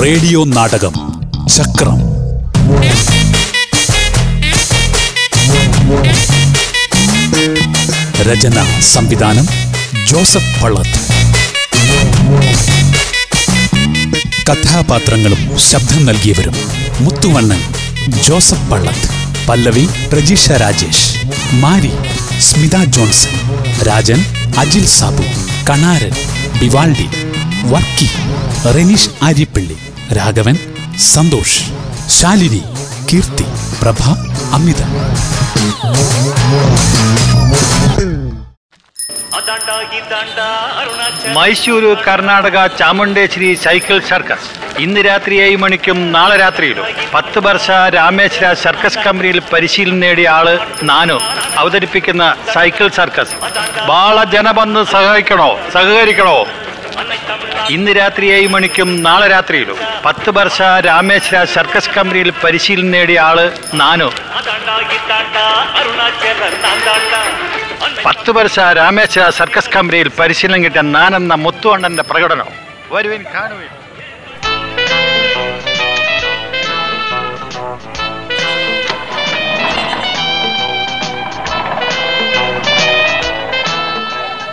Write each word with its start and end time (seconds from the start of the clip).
Radio 0.00 0.44
നാടകം 0.44 0.94
ചക്രം. 1.48 1.98
രചന 8.22 8.58
സംവിധാനം 8.92 9.46
ജോസഫ് 10.10 10.62
പള്ളത്ത്. 10.62 10.98
കഥാപാത്രങ്ങളും 14.48 15.58
ശബ്ദം 15.58 16.04
നൽകിയവരും 16.04 16.56
മുത്തുവണ്ണൻ 17.00 17.60
ജോസഫ് 18.28 18.70
പള്ളത്ത് 18.70 19.08
പല്ലവി 19.48 19.84
പ്രജീഷ 20.12 20.50
രാജേഷ് 20.62 21.08
മാരി 21.54 21.92
സ്മിത 22.40 22.84
ജോൺസൺ 22.88 23.34
രാജൻ 23.88 24.20
അജിൽ 24.58 24.86
സാബു 24.88 25.24
കണാരൻ 25.70 26.14
ബിവാൾഡി 26.60 27.06
വർക്കി 27.70 28.06
റെനീഷ് 28.74 29.10
ആര്യപ്പള്ളി 29.22 29.76
രാഘവൻ 30.18 30.56
സന്തോഷ് 30.98 31.60
ശാലിനി 32.08 32.62
കീർത്തി 33.10 33.46
പ്രഭ 33.82 34.02
അമിത. 34.56 34.80
Mysuru 41.36 41.96
Karnataka 42.06 42.66
Chamundeshwari 42.66 43.54
cycle 43.64 43.98
circus. 44.08 44.48
ഇന്ന് 44.78 45.00
രാത്രി 45.00 45.34
ഏഴ് 45.40 45.56
മണിക്കും 45.56 46.12
നാളെ 46.12 46.36
രാത്രിയിലും. 46.36 46.86
പത്ത് 47.14 47.38
വർഷ 47.46 47.70
രാമേശ്വര 47.70 48.52
സർക്കസ് 48.52 48.98
കമ്പനിയിൽ 48.98 49.38
പരിശീലനം 49.52 50.00
നേടിയ 50.00 50.28
ആൾ 50.28 50.48
നാനോ. 50.82 51.18
അവതരിപ്പിക്കുന്ന 51.56 52.34
സൈക്കിൾ 52.54 52.88
സർക്കസ്. 52.88 53.36
ബാള 53.88 54.24
ജനബന്ധ് 54.24 54.84
സഹായിക്കണോ 54.92 55.50
സഹകരിക്കണോ? 55.72 56.38
ഇന്ന് 57.70 57.92
രാത്രി 57.96 58.26
ഏഴ് 58.26 58.48
മണിക്കും 58.48 59.02
നാളെ 59.02 59.28
രാത്രിയിലും. 59.28 59.78
പത്ത് 60.04 60.30
വർഷ 60.30 60.62
രാമേശ്വര 60.62 61.44
സർക്കസ് 61.44 61.90
കമ്പനിയിൽ 61.90 62.30
പരിശീലനം 62.44 62.90
നേടിയ 62.90 63.20
ആൾ 63.20 63.52
നാനോ. 63.74 64.10
പത്ത് 68.04 68.30
വർഷ 68.30 68.58
രാമേശ്വര 68.58 69.30
സർക്കസ് 69.30 69.70
കമ്പനിയിൽ 69.70 70.08
പരിശീലനം 70.08 70.64
കിട്ടിയ 70.64 70.80
നാനെന്ന 70.80 71.34
മുത്തുവണ്ണന്റെ 71.34 72.02
പ്രകടനം. 72.02 72.46
വരുവിൻ 72.90 73.24
കാണുവിൻ. 73.34 73.68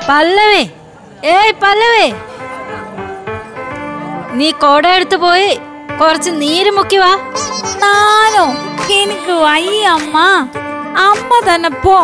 പല്ലവേ. 0.10 0.68
ഏയ് 1.26 1.54
പല്ലവേ. 1.64 2.29
നീ 4.38 4.52
കോട 4.64 4.88
എടുത്ത് 4.88 5.18
പോയി 5.26 5.52
കുറച്ച് 6.02 6.32
നീര് 6.42 6.72
മുക്കി 6.78 6.98
വാ. 7.02 7.12
നാനോ 7.84 8.46
എനിക്ക് 9.00 9.34
വയ്യ 9.46 9.86
അമ്മ. 9.98 10.18
അമ്മ 11.08 11.32
തന്നെ 11.48 11.70
പോ. 11.84 11.96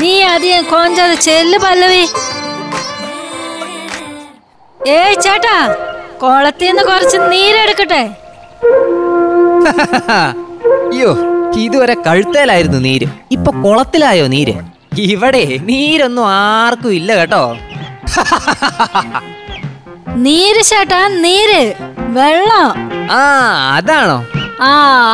നീ 0.00 0.12
അധികം 0.32 0.64
കൊഞ്ചത് 0.72 1.14
ചെല്ല് 1.26 1.58
പല്ലവി. 1.64 2.04
ഏ 4.80 4.98
ചേട്ടാ 5.24 5.56
കുളത്തിന്ന് 6.22 6.82
കുറച്ച് 6.90 7.18
നീരെടുക്കട്ടെ 7.32 8.02
അയ്യോ 10.92 11.10
ഇതുവരെ 11.64 11.94
കഴുത്തേലായിരുന്നു 12.06 12.78
നീര്. 12.78 13.06
ഇപ്പൊ 13.36 13.50
കുളത്തിലായോ 13.64 14.26
നീര്? 14.34 14.54
ഇവിടെ 15.14 15.44
നീരൊന്നും 15.70 16.26
ആർക്കും 16.28 16.92
ഇല്ല 16.92 17.12
കേട്ടോ. 17.20 17.42
നീര് 20.24 20.62
ചേട്ടാ 20.62 21.08
നീര്. 21.08 21.60
വെള്ളം. 22.16 22.70
ആ 23.10 23.20
അതാണോ? 23.76 24.18
ആ 24.60 24.70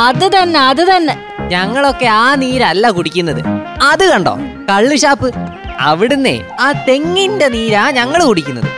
അത് 0.06 0.26
തന്നെ 0.36 0.60
അത് 0.60 0.82
തന്നെ. 0.90 1.14
ഞങ്ങളൊക്കെ 1.48 2.06
ആ 2.06 2.34
നീരല്ല 2.34 2.90
കുടിക്കുന്നത്. 2.90 3.40
അത് 3.82 4.04
കണ്ടോ? 4.10 4.34
കള്ളു 4.70 4.96
ഷാപ്പ് 4.96 5.28
അവിടുന്ന് 5.80 6.34
ആ 6.60 6.72
തെങ്ങിന്റെ 6.88 7.48
നീരാ 7.48 7.90
ഞങ്ങൾ 7.90 8.24
കുടിക്കുന്നത്. 8.24 8.70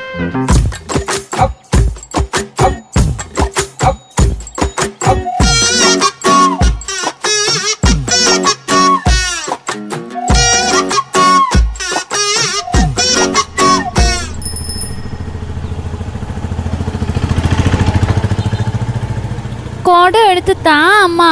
എടുത്ത് 20.49 20.67
താ 20.67 20.83
അമ്മ. 21.07 21.23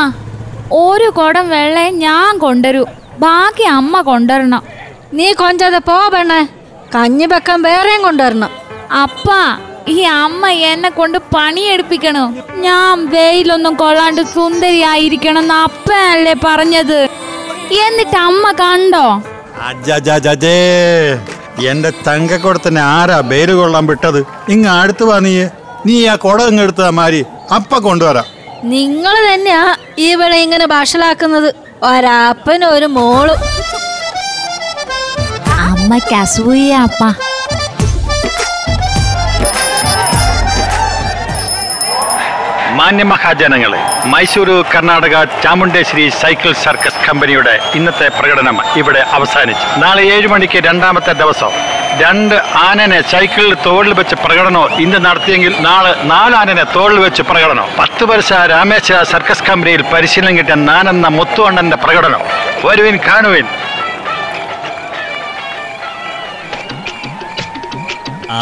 ഒരു 0.78 1.08
കുടം 1.18 1.44
വെള്ളം 1.52 1.94
ഞാൻ 1.98 2.38
കൊണ്ടുവരൂ. 2.38 2.82
ബാക്കി 3.22 3.64
അമ്മ 3.78 4.00
കൊണ്ടുവരണം. 4.08 4.62
നീ 5.18 5.26
കൊഞ്ചത് 5.32 5.78
പോ 5.88 5.96
പെണ്ണേ. 6.14 6.40
കഞ്ഞി 6.94 7.26
വെക്കാൻ 7.32 7.62
വേറെയും 7.66 8.02
കൊണ്ടുവരണം. 8.02 8.50
അപ്പ 9.02 9.28
ഈ 9.94 9.96
അമ്മ 10.24 10.48
എന്നെ 10.70 10.90
കൊണ്ട് 10.98 11.18
പണിയെടുപ്പിക്കണോ? 11.34 12.24
ഞാൻ 12.66 13.06
വെയിലൊന്നും 13.14 13.74
കൊള്ളാണ്ട് 13.82 14.22
സുന്ദരിയായിരിക്കണം 14.34 15.42
എന്ന് 15.42 15.56
അപ്പനല്ലേ 15.68 16.34
പറഞ്ഞത്. 16.44 17.00
എന്നിട്ട് 17.86 18.18
അമ്മ 18.28 18.44
കണ്ടോ? 18.62 19.06
അജജജജേ 19.68 20.60
എന്റെ 21.70 21.90
തങ്കക്കുടത്തിന് 22.06 22.82
ആരാ 22.94 23.20
ബേര് 23.32 23.54
കൊള്ളാൻ 23.60 23.86
വിട്ടത്? 23.92 24.20
ഇങ്ങ് 24.48 24.70
അടുത്ത് 24.78 25.04
വാ 25.10 25.18
നീ 25.28 25.34
നീ 25.86 25.96
ആ 26.12 26.16
കുട 26.26 26.40
ഇങ്ങ് 26.50 26.64
എടുത്താ 26.66 26.90
മാരി 27.02 27.20
അപ്പ 27.54 27.78
കൊണ്ടുവരാം. 27.88 28.35
നിങ്ങൾ 28.72 29.14
തന്നെയാ 29.28 29.62
ഇവളെ 29.98 30.38
ഇങ്ങനെ 30.38 30.66
ഭാഷലാക്കുന്നത്. 30.66 31.48
ഒരപ്പനും 31.82 32.68
ഒരു 32.72 32.86
മോളും. 32.86 33.38
അമ്മയ്ക്ക് 35.68 36.14
അസൂയ 36.14 36.72
മാന്യ 42.78 43.04
മഹാജനങ്ങളെ 43.10 43.80
മൈസൂരു 44.12 44.54
കർണാടക 44.72 45.16
ചാമുണ്ടേശ്വരി 45.42 46.04
സൈക്കിൾ 46.20 46.52
സർക്കസ് 46.64 47.02
കമ്പനിയുടെ 47.06 47.54
ഇന്നത്തെ 47.74 48.08
പ്രകടനം 48.18 48.56
ഇവിടെ 48.80 49.02
അവസാനിച്ചു. 49.16 49.66
നാളെ 49.82 50.02
ഏഴ് 50.14 50.28
മണിക്ക് 50.32 50.58
രണ്ടാമത്തെ 50.68 51.12
ദിവസം 51.22 51.52
രണ്ട് 52.02 52.34
ആനനെ 52.68 53.00
സൈക്കിളിൽ 53.12 53.52
തോളിൽ 53.66 53.92
വെച്ച് 53.98 54.16
പ്രകടനോ 54.24 54.64
ഇന്ന് 54.84 54.98
നടത്തിയെങ്കിൽ 55.06 55.52
നാളെ 55.68 55.92
നാലാനനെ 56.12 56.64
തോളിൽ 56.76 56.98
വെച്ച് 57.06 57.22
പ്രകടനോ. 57.30 57.66
പത്ത് 57.78 58.04
വർഷ 58.10 58.32
രാമേശ്വര 58.52 59.02
സർക്കസ് 59.12 59.46
കമ്പനിയിൽ 59.48 59.84
പരിശീലനം 59.92 60.38
കിട്ടിയ 60.38 60.56
നാനെന്ന 60.70 61.08
മുത്തുവണ്ണന്റെ 61.18 61.78
പ്രകടനം. 61.84 62.24
വരുവിൻ 62.66 62.98
കാണുവിൻ. 63.08 63.46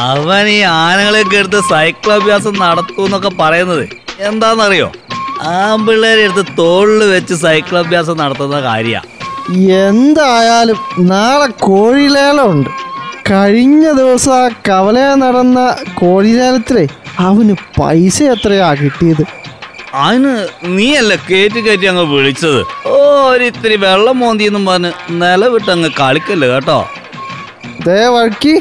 അവൻ 0.04 0.46
ഈ 0.48 0.60
ആനകളെയൊക്കെ 0.60 1.60
സൈക്കിൾ 1.72 2.12
അഭ്യാസം 2.12 2.54
നടത്തൂന്നൊക്കെ 2.64 3.30
പറയുന്നത്. 3.42 3.84
എന്താണെന്നറിയോ 4.28 4.88
ആമ്പിള്ളേരെ 5.52 6.22
എടുത്ത് 6.26 6.52
തോളിൽ 6.58 7.00
വെച്ച് 7.14 7.34
സൈക്കിൾ 7.44 7.76
അഭ്യാസം 7.78 8.16
നടത്തുന്ന 8.22 8.58
കാര്യ. 8.68 8.94
എന്തായാലും 9.86 10.78
നാളെ 11.12 11.48
കോഴിലേലമുണ്ട്. 11.66 12.70
കഴിഞ്ഞ 13.30 13.84
ദിവസം 14.00 14.32
ആ 14.40 14.44
കവല 14.68 14.98
നടന്ന 15.22 15.58
കോഴിലേലത്തിലെ 16.00 16.84
അവന് 17.28 17.54
പൈസ 17.78 18.18
എത്രയാ 18.34 18.68
കിട്ടിയത്? 18.80 19.24
അതിന് 20.04 20.32
നീയല്ല 20.76 21.14
കേറ്റി 21.30 21.60
കയറ്റി 21.66 21.86
അങ്ങ് 21.90 22.04
വിളിച്ചത്? 22.14 22.60
ഓ 22.92 22.94
ഒരിത്തിരി 23.32 23.76
വെള്ളം 23.86 24.18
മോന്തിയെന്നും 24.20 24.64
പറഞ്ഞ് 24.70 24.90
നിലവിട്ട് 25.22 25.70
അങ്ങ് 25.74 25.90
കളിക്കല്ലേ 26.00 26.48
കേട്ടോ? 26.54 26.78
ദേ 27.86 28.00
വഴക്കി 28.14 28.54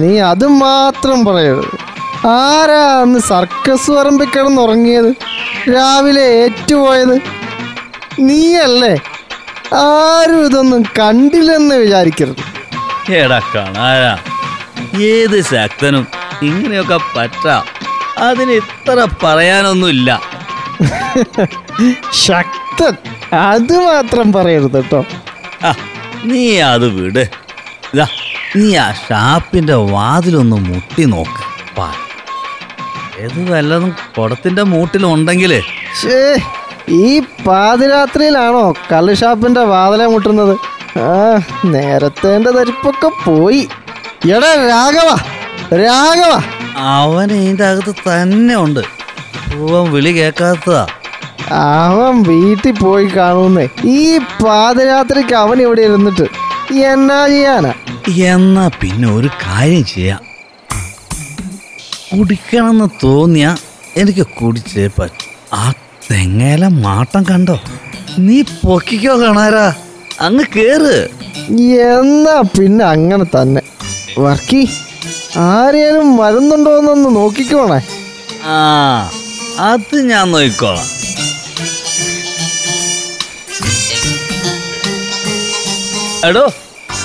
നീ 0.00 0.10
അത് 0.30 0.46
മാത്രം 0.64 1.18
പറയരുത്. 1.28 1.76
ആരാ 2.26 3.00
അന്ന് 3.00 3.18
സർക്കസ് 3.18 3.90
പറമ്പിൽ 3.90 4.28
കിടന്നുറങ്ങിയത് 4.28 5.14
രാവിലെ 5.70 6.20
ഏറ്റുപോയത്? 6.20 7.20
നീയല്ലേ? 8.20 8.96
ആരും 9.74 10.46
ഇതൊന്നും 10.46 10.84
കണ്ടില്ലെന്ന് 10.98 11.74
വിചാരിക്കരുത്. 11.74 12.42
എടാ 13.12 13.40
കാണാരാ 13.54 14.18
ഏത് 15.00 15.42
ശക്തനും 15.42 16.06
ഇങ്ങനെയൊക്കെ 16.42 16.98
പറ്റ. 17.16 17.48
അതിന് 18.18 18.50
ഇത്ര 18.50 19.08
പറയാനൊന്നുമില്ല. 19.22 20.38
ശക്തൻ 22.12 22.96
അത് 23.32 23.78
മാത്രം 23.78 24.32
പറയരുത് 24.32 24.72
കേട്ടോ. 24.72 25.04
ആ, 25.64 25.74
നീ 26.24 26.58
അത് 26.58 26.88
വിട്. 26.88 27.24
നീ 28.56 28.76
ആ 28.76 28.92
ഷാപ്പിന്റെ 28.92 29.74
വാതിലൊന്ന് 29.74 30.56
മുട്ടി 30.56 31.04
നോക്ക്. 31.04 31.74
പാ. 31.78 31.92
ഏത് 33.20 33.52
വല്ലതും 33.52 33.96
കുടത്തിന്റെ 34.18 34.62
മൂട്ടിലുണ്ടെങ്കിലേ. 34.62 35.60
ഷേ 36.02 36.36
ഈ 36.88 37.20
പാതിരാത്രിയിലാണോ 37.46 38.74
കള്ള് 38.92 39.14
ഷാപ്പിന്റെ 39.14 39.60
വാതിലെ 39.60 40.06
മുട്ടുന്നത്? 40.06 40.54
ആ 40.98 41.40
നേരത്തെ 41.64 42.38
തരിപ്പൊക്കെ 42.38 43.10
പോയി. 43.24 43.68
എടാ 44.30 44.52
രാഘവ 44.70 45.10
രാഘവ. 45.76 46.32
അവൻ 46.76 47.32
ഇതിന്റെ 47.32 47.64
അകത്ത് 47.64 47.94
തന്നെ 48.08 48.56
ഉണ്ട്. 48.56 48.80
പൂവൻ 49.52 49.92
വിളി 49.92 50.12
കേൾക്കാത്തതാ 50.12 50.86
അവൻ 51.52 52.22
വീട്ടിൽ 52.22 52.72
പോയി 52.72 53.06
കാണുന്നേ. 53.06 53.68
ഈ 53.84 54.18
പാതിരാത്രിക്ക് 54.18 55.34
അവൻ 55.34 55.62
ഇവിടെ 55.62 55.82
ഇരുന്നിട്ട് 55.82 56.26
എന്നാ 56.72 57.26
ചെയ്യാനാ? 57.26 57.72
എന്നാ 58.32 58.70
പിന്നെ 58.80 59.08
ഒരു 59.12 59.26
കാര്യം 59.26 59.84
ചെയ്യാം. 59.84 60.27
കുടിക്കണമെന്ന് 62.12 62.88
തോന്നിയ 63.04 63.56
എനിക്ക് 63.96 64.26
കുടിച്ചേ 64.26 64.90
പറ്റും 64.98 65.28
ആ 65.52 65.72
തെങ്ങേല 66.10 66.66
മാട്ടം 66.66 67.22
കണ്ടോ? 67.22 67.60
നീ 68.18 68.42
പൊക്കിക്കോ 68.42 69.20
കാണാരാ. 69.20 69.74
അങ്ങ് 70.20 70.44
കേറ്. 70.56 71.08
എന്നാ 71.90 72.42
പിന്നെ 72.58 72.84
അങ്ങനെ 72.84 73.24
തന്നെ. 73.24 73.62
വർക്കി 74.18 74.68
ആരെയും 75.36 76.16
മരുന്നുണ്ടോ 76.16 76.78
എന്നൊന്ന് 76.78 77.16
നോക്കിക്കോണേ. 77.16 77.80
ആ 78.44 79.10
അത് 79.58 79.96
ഞാൻ 80.10 80.30
നോക്കിക്കോളാം. 80.30 80.88
എടോ 86.24 86.52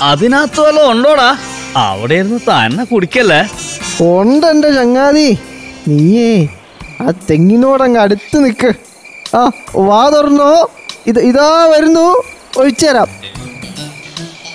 അതിനകത്ത് 0.02 0.60
വല്ലതും 0.60 0.90
ഉണ്ടോടാ? 0.90 1.36
അവിടെ 1.76 2.14
ഇരുന്ന് 2.14 2.38
തന്നെ 2.48 2.84
കുടിക്കല്ലേ? 2.84 3.40
ഉണ്ട് 4.00 4.46
എന്റെ 4.46 4.70
ചങ്ങാതി. 4.70 5.38
നീയേ 5.88 6.48
ആ 7.00 7.10
തെങ്ങിനോടങ്ങ് 7.10 8.00
അടുത്ത് 8.00 8.44
നിൽക്ക് 8.44 8.72
ആ 9.36 9.50
വാ 9.76 10.08
തുറന്നോ. 10.08 10.70
ഇത് 11.06 11.20
ഇതാ 11.20 11.68
വരുന്നു. 11.76 12.22
ഒഴിച്ചുതരാം 12.58 13.06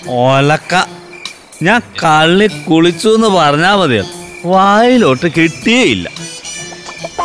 ഓലക്ക 0.09 0.75
ഞാൻ 1.63 1.81
കള്ളി 2.03 2.47
കുളിച്ചു 2.47 3.09
എന്ന് 3.09 3.27
പറഞ്ഞാ 3.27 3.75
മതിയോ? 3.75 4.03
വായിലോട്ട് 4.45 5.27
കിട്ടിയേയില്ല. 5.37 6.09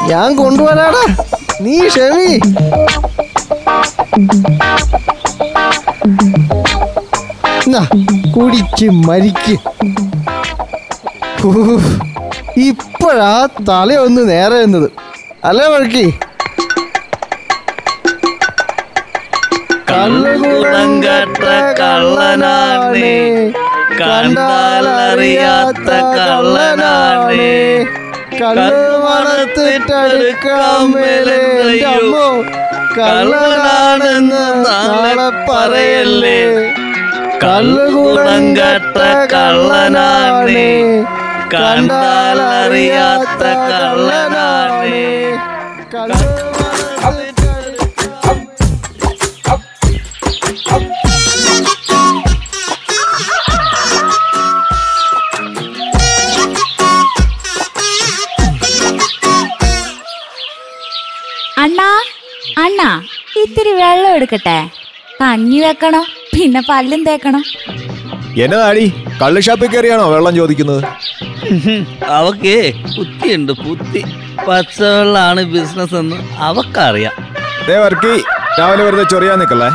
ഞാൻ 0.02 0.36
കൊണ്ടുവരാടാ. 0.36 1.16
നീ 1.60 1.88
ക്ഷമി. 1.88 2.40
കുടിക്ക് 8.36 8.90
മരിക്ക്. 8.90 9.56
ഇപ്പോഴാ 12.56 13.48
തലയൊന്ന് 13.68 14.28
നേരെ 14.28 14.56
എന്നത്. 14.56 14.90
അല്ലേ 15.44 15.66
വഴക്കി? 15.66 16.14
കണ്ടാലറിയാത്ത 24.00 25.88
കള്ളനാണെന്ന് 32.98 34.64
നാളെ 34.66 35.52
പറയല്ലേ. 35.52 36.72
കള്ളുകുളം 37.44 38.56
കെട്ട 38.56 38.98
കള്ളനാണ്. 39.32 41.23
കണ്ടാലറിയാത്ത 41.52 43.42
കള്ളനാണ്. 43.70 44.92
അണ്ണാ 61.62 61.90
അണ്ണാ 62.62 62.88
ഇത്തിരി 63.42 63.72
വെള്ളം 63.80 64.10
എടുക്കട്ടെ. 64.16 64.58
കഞ്ഞി 65.20 65.60
വെക്കണം 65.60 66.04
പിന്നെ 66.34 66.60
പല്ലും 66.68 67.00
തേക്കണം. 67.08 67.42
എന്നതാടി 68.44 68.86
കള്ള് 69.22 69.40
ഷാപ്പിൽ 69.46 69.68
കയറിയാണോ 69.68 70.04
വെള്ളം 70.14 70.34
ചോദിക്കുന്നത്? 70.40 70.80
അവക്കേ 72.08 72.72
പുത്തിയുണ്ട് 72.98 73.52
പുത്തി 73.52 74.04
പച്ചവെള്ളാണ് 74.48 75.42
ബിസിനസ് 75.42 75.94
എന്ന് 75.94 76.16
അവക്കറിയാം. 76.38 77.12
ദേ 77.68 77.76
വർക്കി 77.76 78.24
രാവിലെ 78.60 78.84
വെറുതെ 78.84 79.02
ചൊറിയാൻ 79.02 79.38
നിക്കല്ലേ 79.38 79.68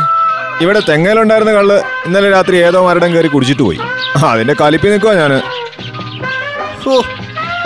ഇവിടെ 0.62 0.82
തെങ്ങയിലുണ്ടായിരുന്ന 0.90 1.54
കള്ള് 1.54 1.82
ഇന്നലെ 2.06 2.30
രാത്രി 2.30 2.56
ഏതോ 2.56 2.88
മരടം 2.88 3.14
കയറി 3.14 3.28
കുടിച്ചിട്ട് 3.28 3.64
പോയി. 3.64 3.80
അതിന്റെ 4.28 4.56
കലിപ്പി 4.62 4.88
നിൽക്കുവാ 4.88 5.14
ഞാൻ. 5.14 5.42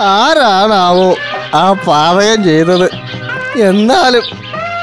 ആരാണാവോ 0.00 1.16
ആ 1.54 1.72
പാതകം 1.72 2.44
ചെയ്തത്? 2.44 2.90
എന്നാലും 3.60 4.22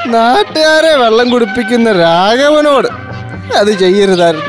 നാട്ടുകാരെ 0.06 0.96
വെള്ളം 0.96 1.30
കുടിപ്പിക്കുന്ന 1.30 1.92
രാഘവനോട് 1.92 2.88
അത് 3.56 3.78
ചെയ്യരുതായിരുന്നു. 3.78 4.46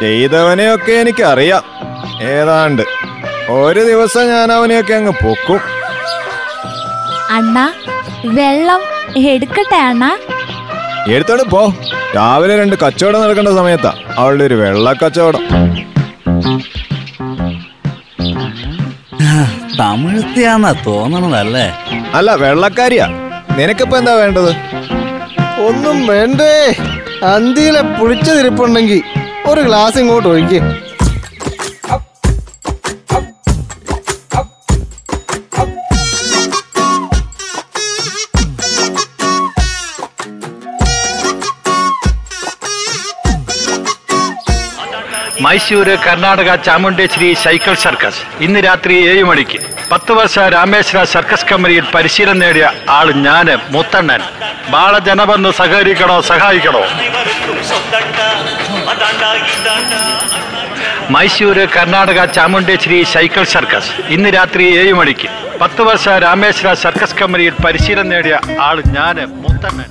ചെയ്തവനെയൊക്കെ 0.00 0.92
എനിക്കറിയാം. 0.92 1.62
ഏതാണ്ട്. 2.22 3.03
ഒരു 3.48 3.80
ദിവസം 3.84 4.28
ഞാൻ 4.28 4.52
അവനെയൊക്കെ 4.52 4.94
അങ്ങ് 4.94 5.12
പൊക്കും. 5.12 5.60
അണ്ണാ 7.30 7.72
വെള്ളം 8.24 8.82
എടുക്കട്ടെ 9.16 9.76
അണ്ണാ? 9.76 10.10
എടുത്തോണ്ട് 11.08 11.42
പോ. 11.42 11.72
രാവിലെ 12.16 12.56
രണ്ട് 12.56 12.76
കച്ചവടം 12.76 13.22
നടക്കേണ്ട 13.22 13.48
സമയത്താ. 13.48 13.92
അവളുടെ 14.18 14.44
ഒരു 14.44 14.54
വെള്ള 14.54 14.92
കച്ചവടം 14.92 15.42
തമിഴ്ത്തിയാന്നാ 19.80 20.74
തോന്നണതല്ലേ? 20.86 21.72
അല്ല 22.14 22.34
വെള്ളക്കാരിയാ. 22.34 23.06
നിനക്കിപ്പോ 23.56 23.98
എന്താ 23.98 24.14
വേണ്ടത്? 24.14 24.52
ഒന്നും 25.68 26.06
വേണ്ടേ. 26.06 26.76
അന്തിയിലെ 27.24 27.80
പുളിച്ചതിരിപ്പുണ്ടെങ്കിൽ 27.80 29.02
ഒരു 29.46 29.60
ഗ്ലാസ് 29.60 29.98
ഇങ്ങോട്ട് 29.98 30.28
ഒഴിക്ക്. 30.28 30.60
Mysore 45.54 45.92
Karnataka 46.04 46.50
Chamundeshwari 46.66 47.26
cycle 47.42 47.74
circus. 47.82 48.20
ഇന്ന് 48.44 48.60
രാത്രി 48.64 48.94
ഏഴ് 49.10 49.24
മണിക്ക്. 49.28 49.58
പത്ത് 49.90 50.12
വർഷ 50.18 50.34
രാമേശ്വര 50.54 51.02
സർക്കസ് 51.12 51.46
കമ്പനിയിൽ 51.50 51.84
പരിശീലനം 51.94 52.38
നേടിയ 52.42 52.64
ആൾ 52.96 53.08
ഞാൻ 53.26 53.46
മുത്തണ്ണൻ. 53.74 54.22
ബാളജനബന്ധു 54.72 55.50
സഹകരിക്കണോ 55.58 56.16
സഹായിക്കണോ? 56.30 56.82
Mysore 61.16 61.66
Karnataka 61.76 62.24
Chamundeshwari 62.36 63.00
cycle 63.14 63.44
circus. 63.54 63.92
ഇന്ന് 64.16 64.30
രാത്രി 64.38 64.66
ഏഴ് 64.80 64.94
മണിക്ക്. 65.00 65.28
പത്ത് 65.60 65.82
വർഷ 65.90 66.08
രാമേശ്വര 66.26 66.72
സർക്കസ് 66.84 67.18
കമ്പനിയിൽ 67.20 67.54
പരിശീലനം 67.66 68.08
നേടിയ 68.14 68.38
ആൾ 68.68 68.82
ഞാൻ 68.96 69.16
മുത്തണ്ണൻ. 69.44 69.90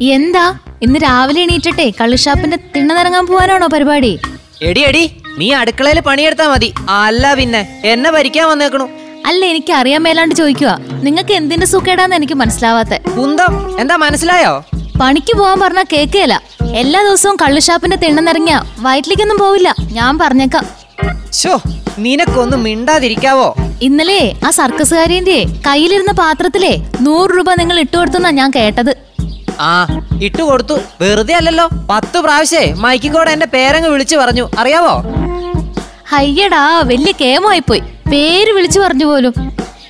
എന്താ? 0.00 0.58
ഇന്ന് 0.82 0.98
രാവിലെ 1.02 1.40
എണീറ്റട്ടെ. 1.42 1.92
കള്ളുഷാപ്പിന്റെ 2.00 2.58
തിണ്ണനിറങ്ങാൻ 2.76 3.26
പോവാനാണോ 3.26 3.66
പരിപാടി? 3.66 4.18
എടി 4.62 4.80
എടി 4.80 5.10
നീ 5.38 5.52
അടുക്കളയിൽ 5.52 6.00
പണിയെടുത്താ 6.00 6.48
മതി. 6.48 6.72
അല്ല 6.88 7.34
പിന്നെ 7.34 7.80
എന്നെ 7.84 8.10
ഭരിക്കാൻ 8.10 8.48
വന്നേക്കണു. 8.48 8.88
അല്ല 9.26 9.46
എനിക്ക് 9.46 9.72
അറിയാൻ 9.72 10.02
മേലാണ്ട് 10.02 10.34
ചോദിക്കുക 10.34 10.78
നിങ്ങൾക്ക് 11.02 11.32
എന്തിന്റെ 11.32 11.66
സുഖേടാന്ന് 11.66 12.16
എനിക്ക് 12.16 12.34
മനസ്സിലാവാത്ത. 12.34 12.94
കുന്തം 13.18 13.80
എന്താ 13.80 13.96
മനസ്സിലായോ? 13.96 14.64
പണിക്ക് 15.00 15.36
പോവാൻ 15.38 15.60
പറഞ്ഞാ 15.60 15.84
കേക്കേല. 15.92 16.40
എല്ലാ 16.74 17.02
ദിവസവും 17.02 17.36
കള്ളുഷാപ്പിന്റെ 17.42 17.96
തിണ്ണനിറങ്ങിയ 17.96 18.62
വയറ്റിലേക്കൊന്നും 18.78 19.38
പോവില്ല. 19.38 19.74
ഞാൻ 19.92 20.18
പറഞ്ഞേക്കാം. 20.18 20.66
ഷോ 21.32 21.60
നിനക്കൊന്നും 21.98 22.62
മിണ്ടാതിരിക്കാവോ? 22.62 23.54
ഇന്നലെ 23.82 24.34
ആ 24.46 24.50
സർക്കസുകാരിന്റെ 24.50 25.44
കയ്യിലിരുന്ന 25.66 26.12
പാത്രത്തിലെ 26.12 26.78
നൂറ് 27.00 27.30
രൂപ 27.30 27.54
നിങ്ങൾ 27.54 27.80
ഇട്ടുകൊടുത്തെന്നാ 27.80 28.30
ഞാൻ 28.30 28.50
കേട്ടത്. 28.56 29.08
ആ 29.60 29.86
ഇട്ടു 30.22 30.42
കൊടുത്തു. 30.42 30.78
വെറുതെ 31.00 31.34
അല്ലല്ലോ. 31.34 31.68
പത്ത് 31.90 32.18
പ്രാവശ്യേ 32.20 32.74
മൈക്കിക്കോടെ 32.76 33.30
എന്റെ 33.30 33.46
പേരങ്ങ് 33.46 33.88
വിളിച്ചു 33.88 34.16
പറഞ്ഞു. 34.16 34.50
അറിയാവോ? 34.58 35.02
അയ്യടാ 36.12 36.80
വലിയ 36.80 37.12
കേമായിപ്പോയി. 37.20 37.80
പേര് 38.12 38.52
വിളിച്ചു 38.52 38.80
പറഞ്ഞു 38.80 39.04
പോലും. 39.04 39.34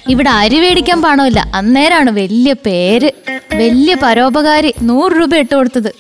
ഇവിടെ 0.09 0.31
അരി 0.31 0.61
മേടിക്കാൻ 0.61 1.03
പണമില്ല. 1.03 1.51
അന്നേരാണ് 1.55 2.11
വലിയ 2.11 2.53
പേര്. 2.53 3.11
വലിയ 3.55 3.95
പരോപകാരി. 3.95 4.75
നൂറ് 4.83 5.13
രൂപ 5.13 5.37
ഇട്ട് 5.37 5.55
കൊടുത്തത്. 5.55 5.95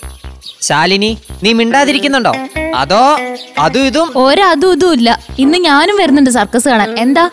ശാലിനി 0.62 1.18
നീ 1.42 1.52
മിണ്ടാതിരിക്കുന്നുണ്ടോ? 1.52 2.32
അതോ 2.76 3.18
അതും 3.58 3.86
ഇതും? 3.86 4.12
ഒരതും 4.16 4.72
ഇതും 4.72 4.92
ഇല്ല. 4.92 5.18
ഇന്ന് 5.38 5.58
ഞാനും 5.58 5.96
വരുന്നുണ്ട് 5.96 6.30
സർക്കസ് 6.30 6.68
കാണാൻ. 6.68 6.98
എന്താ? 6.98 7.30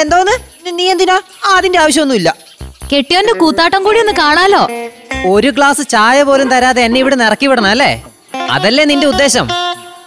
എന്തോന്ന്? 0.00 0.36
നീ 0.70 0.90
എന്തിനാ? 0.90 1.20
അതിന്റെ 1.56 1.78
ആവശ്യമൊന്നുമില്ല. 1.78 2.49
കെട്ടിയോന്റെ 2.90 3.32
കൂത്താട്ടം 3.40 3.80
കൂടി 3.84 3.98
ഒന്ന് 4.02 4.12
കാണാലോ. 4.20 4.62
ഒരു 5.32 5.50
ഗ്ലാസ് 5.56 5.82
ചായ 5.92 6.22
പോലും 6.28 6.48
തരാതെ 6.52 6.80
എന്നെ 6.86 6.98
ഇവിടെ 7.02 7.16
ഇറക്കി 7.28 7.46
വിടണം 7.50 7.70
അല്ലേ? 7.74 7.90
അതല്ലേ 8.54 8.84
നിന്റെ 8.90 9.06
ഉദ്ദേശം? 9.12 9.46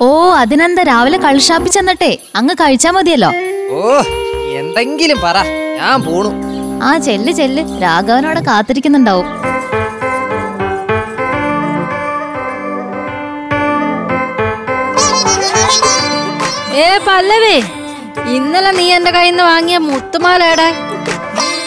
ഓ 0.06 0.08
അതിനെന്താ 0.42 0.84
രാവിലെ 0.92 1.18
കള്ളുഷാപ്പിൽ 1.26 1.72
ചെന്നട്ടെ? 1.76 2.12
അങ്ങ് 2.36 2.56
കഴിച്ചാ 2.62 2.92
മതിയല്ലോ. 2.92 3.30
ഓ 3.78 3.82
എന്തെങ്കിലും 4.62 5.20
പറ. 5.26 5.38
ഞാൻ 5.80 5.98
പോണു. 6.08 6.32
ആ 6.88 6.98
ചെല്ല് 7.08 7.32
ചെല്ല്. 7.40 7.64
രാഘവനോടെ 7.84 8.42
കാത്തിരിക്കുന്നുണ്ടാവും. 8.50 9.28
ഏ 16.84 16.88
പല്ലവേ 17.08 17.56
ഇന്നലെ 18.36 18.72
നീ 18.72 18.86
എന്റെ 18.98 19.12
കയ്യിൽ 19.12 19.32
നിന്ന് 19.32 19.44
വാങ്ങിയ 19.44 19.78
മുത്തുമാല 19.90 20.44
എടെ 20.54 20.70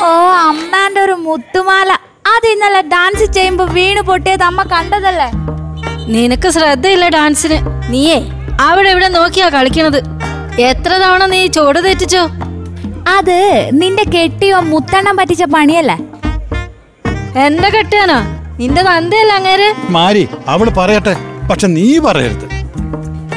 ഓ 0.04 0.08
അമ്മാന്റെ 0.46 1.00
ഒരു 1.00 1.12
മുത്തുമാല. 1.12 1.90
അത് 2.26 2.46
ഇന്നലെ 2.46 2.80
ഡാൻസ് 2.80 3.24
ചെയ്യുമ്പോ 3.24 3.64
വീണ് 3.64 4.00
പൊട്ടിയത് 4.00 4.42
അമ്മ 4.42 4.62
കണ്ടതല്ലേ? 4.62 5.28
നിനക്ക് 6.14 6.48
ശ്രദ്ധയില്ല 6.48 7.08
ഡാൻസിന്. 7.08 7.58
നീയേ. 7.92 8.18
അവിടെ 8.60 8.88
ഇവിടെ 8.88 9.08
നോക്കിയാ 9.08 9.48
കളിക്കണത്. 9.48 9.98
എത്ര 10.60 10.92
തവണ 10.92 11.26
നീ 11.26 11.46
ചുവട് 11.46 11.84
തെറ്റിച്ചോ? 11.84 12.22
അത് 13.08 13.68
നിന്റെ 13.72 14.02
കെട്ടിയോ 14.02 14.60
മുത്തണ്ണം 14.60 15.16
പറ്റിച്ച 15.16 15.42
പണിയല്ലേ? 15.42 15.96
എന്റെ 17.44 17.68
കെട്ടിയാനോ? 17.68 18.18
നിന്റെ 18.60 18.82
തന്തയല്ല 18.82 19.32
അങ്ങേര്? 19.32 19.74
മാരി 19.90 20.28
അവൾ 20.48 20.68
പറയട്ടെ. 20.68 21.16
പക്ഷെ 21.50 21.66
നീ 21.66 21.98
പറയരുത്. 21.98 22.46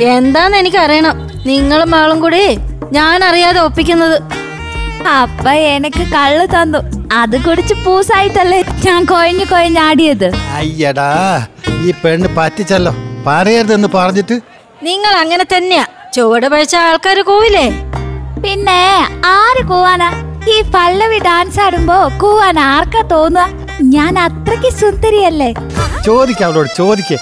എന്താന്ന് 0.02 0.58
എനിക്കറിയണം. 0.58 1.30
നിങ്ങളും 1.46 1.92
മകളും 1.92 2.20
കൂടി 2.20 2.58
ഞാൻ 2.92 3.24
അറിയാതെ 3.24 3.60
ഒപ്പിക്കുന്നത്. 3.62 4.39
അപ്പ 5.08 5.50
എനക്ക് 5.50 6.04
കള്ള് 6.16 6.46
തന്നു. 6.56 6.80
അത് 7.12 7.42
കുടിച്ച് 7.44 7.74
പൂസായിട്ടല്ലേ 7.86 8.60
ഞാൻ 8.86 9.06
കൊഴഞ്ഞു 9.06 9.46
കൊഴഞ്ഞാടിയത് 9.52 10.28
അയ്യടാ 10.58 11.10
ഈ 11.86 11.92
പെണ്ണ് 12.04 12.30
പറ്റിച്ചല്ലോ. 12.38 12.94
പറയരുതെന്ന് 13.28 13.88
പറഞ്ഞിട്ട്. 13.88 14.36
നിങ്ങൾ 14.84 15.14
അങ്ങനെ 15.22 15.46
തന്നെയാ. 15.54 15.86
ചുവട് 16.16 16.48
പഴിച്ച 16.52 16.76
ആൾക്കാര് 16.76 17.22
കൂവില്ലേ? 17.22 17.68
പിന്നെ 18.44 18.82
ആര് 19.26 19.64
കൂവാനാ? 19.72 20.10
ഈ 20.54 20.62
പല്ലവി 20.74 21.20
ഡാൻസ് 21.20 21.60
ആടുമ്പോ 21.60 21.98
കൂവാൻ 22.22 22.60
ആർക്കാ 22.60 23.02
തോന്നുക? 23.02 23.48
ഞാൻ 23.82 24.20
അത്രയ്ക്ക് 24.20 24.72
സുന്ദരിയല്ലേ? 24.82 25.54
ചോദിക്ക 26.06 26.44
അവളോട് 26.44 26.70
ചോദിക്കേ. 26.78 27.18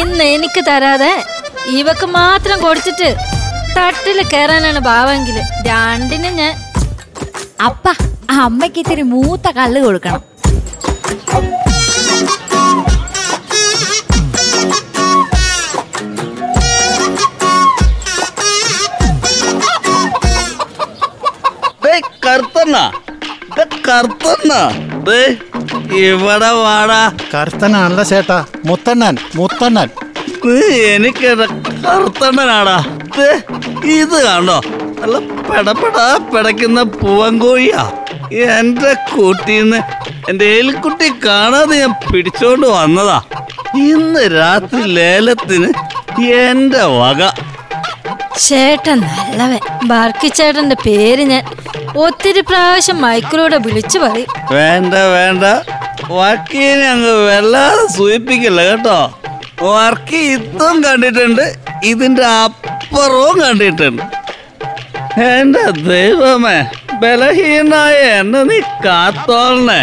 ഇന്ന് 0.00 0.24
എനിക്ക് 0.24 0.64
തരാതെ 0.68 1.12
ഇവക്ക് 1.78 2.06
മാത്രം 2.06 2.60
കൊടുത്തിട്ട് 2.60 3.08
തട്ടിൽ 3.78 4.18
കയറാനാണ് 4.32 4.78
ഭാവെങ്കിൽ 4.78 5.38
രണ്ടിന് 5.68 6.30
ഞാൻ 6.40 6.54
അപ്പ 7.64 7.86
അമ്മയ്ക്ക് 8.30 8.78
ഇത്തിരി 8.78 9.02
മൂത്ത 9.02 9.50
കള്ള് 9.50 9.80
കൊടുക്കണം. 9.80 10.32
ഇവിടെ 25.92 26.50
വാടാ. 26.50 27.00
കർത്തനാണല്ലോ 27.34 28.04
ചേട്ടാ. 28.04 28.44
മുത്തണ്ണൻ 28.64 29.16
മുത്തണ്ണൻ. 29.34 29.88
എനിക്ക് 30.46 31.28
കറുത്തണ്ണനാടാ. 31.84 32.78
ഇത് 33.84 34.16
കാണോ 34.24 34.56
നല്ല 35.00 35.18
പെടപ്പെടാ 35.48 36.06
പിടയ്ക്കുന്ന 36.34 36.82
പൂവൻകോഴിയാ. 36.82 37.82
എന്റെ 38.32 38.92
കൂട്ടിന്ന് 39.12 39.78
എന്റെ 40.28 40.46
എലിക്കുട്ടി 40.58 41.08
കാണാതെ 41.26 41.76
ഞാൻ 41.76 41.94
പിടിച്ചോണ്ട് 42.10 42.66
വന്നതാ. 42.66 43.22
ഇന്ന് 43.90 44.22
രാത്രി 44.38 44.82
ലേലത്തിന് 44.82 45.70
എന്റെ 46.22 46.82
വക. 47.00 47.30
ചേട്ടൻ 48.40 49.00
നല്ലവൻ. 49.00 49.60
ബാർക്കി 49.84 50.28
ചേട്ടന്റെ 50.28 50.76
പേര് 50.86 51.22
ഞാൻ 51.22 51.44
ഒത്തിരി 51.96 52.40
പ്രാവശ്യം 52.40 53.00
മൈക്കിലൂടെ 53.02 53.56
വിളിച്ചു 53.56 53.98
പറയും. 53.98 54.30
വേണ്ട 54.52 54.94
വേണ്ട. 54.94 55.44
വക്കീനെ 56.10 56.86
അങ്ങ് 56.88 57.12
വല്ലാതെ 57.28 57.86
സൂചിപ്പിക്കില്ല 57.96 58.62
കേട്ടോ? 58.70 58.98
വർക്ക് 59.64 60.20
ഇതും 60.34 60.76
കണ്ടിട്ടുണ്ട് 60.84 61.44
ഇതിന്റെ 61.84 62.26
അപ്പുറവും 62.44 63.34
കണ്ടിട്ടുണ്ട്. 63.42 64.02
എന്റെ 65.32 65.64
ദൈവമേ 65.90 66.58
ബലഹീനായ 67.02 67.96
എന്നെ 68.20 68.42
നീ 68.50 68.60
കാത്തോളണേ. 68.86 69.82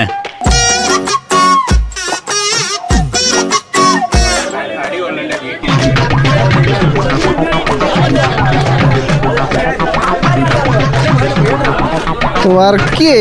വർക്കേ 12.57 13.15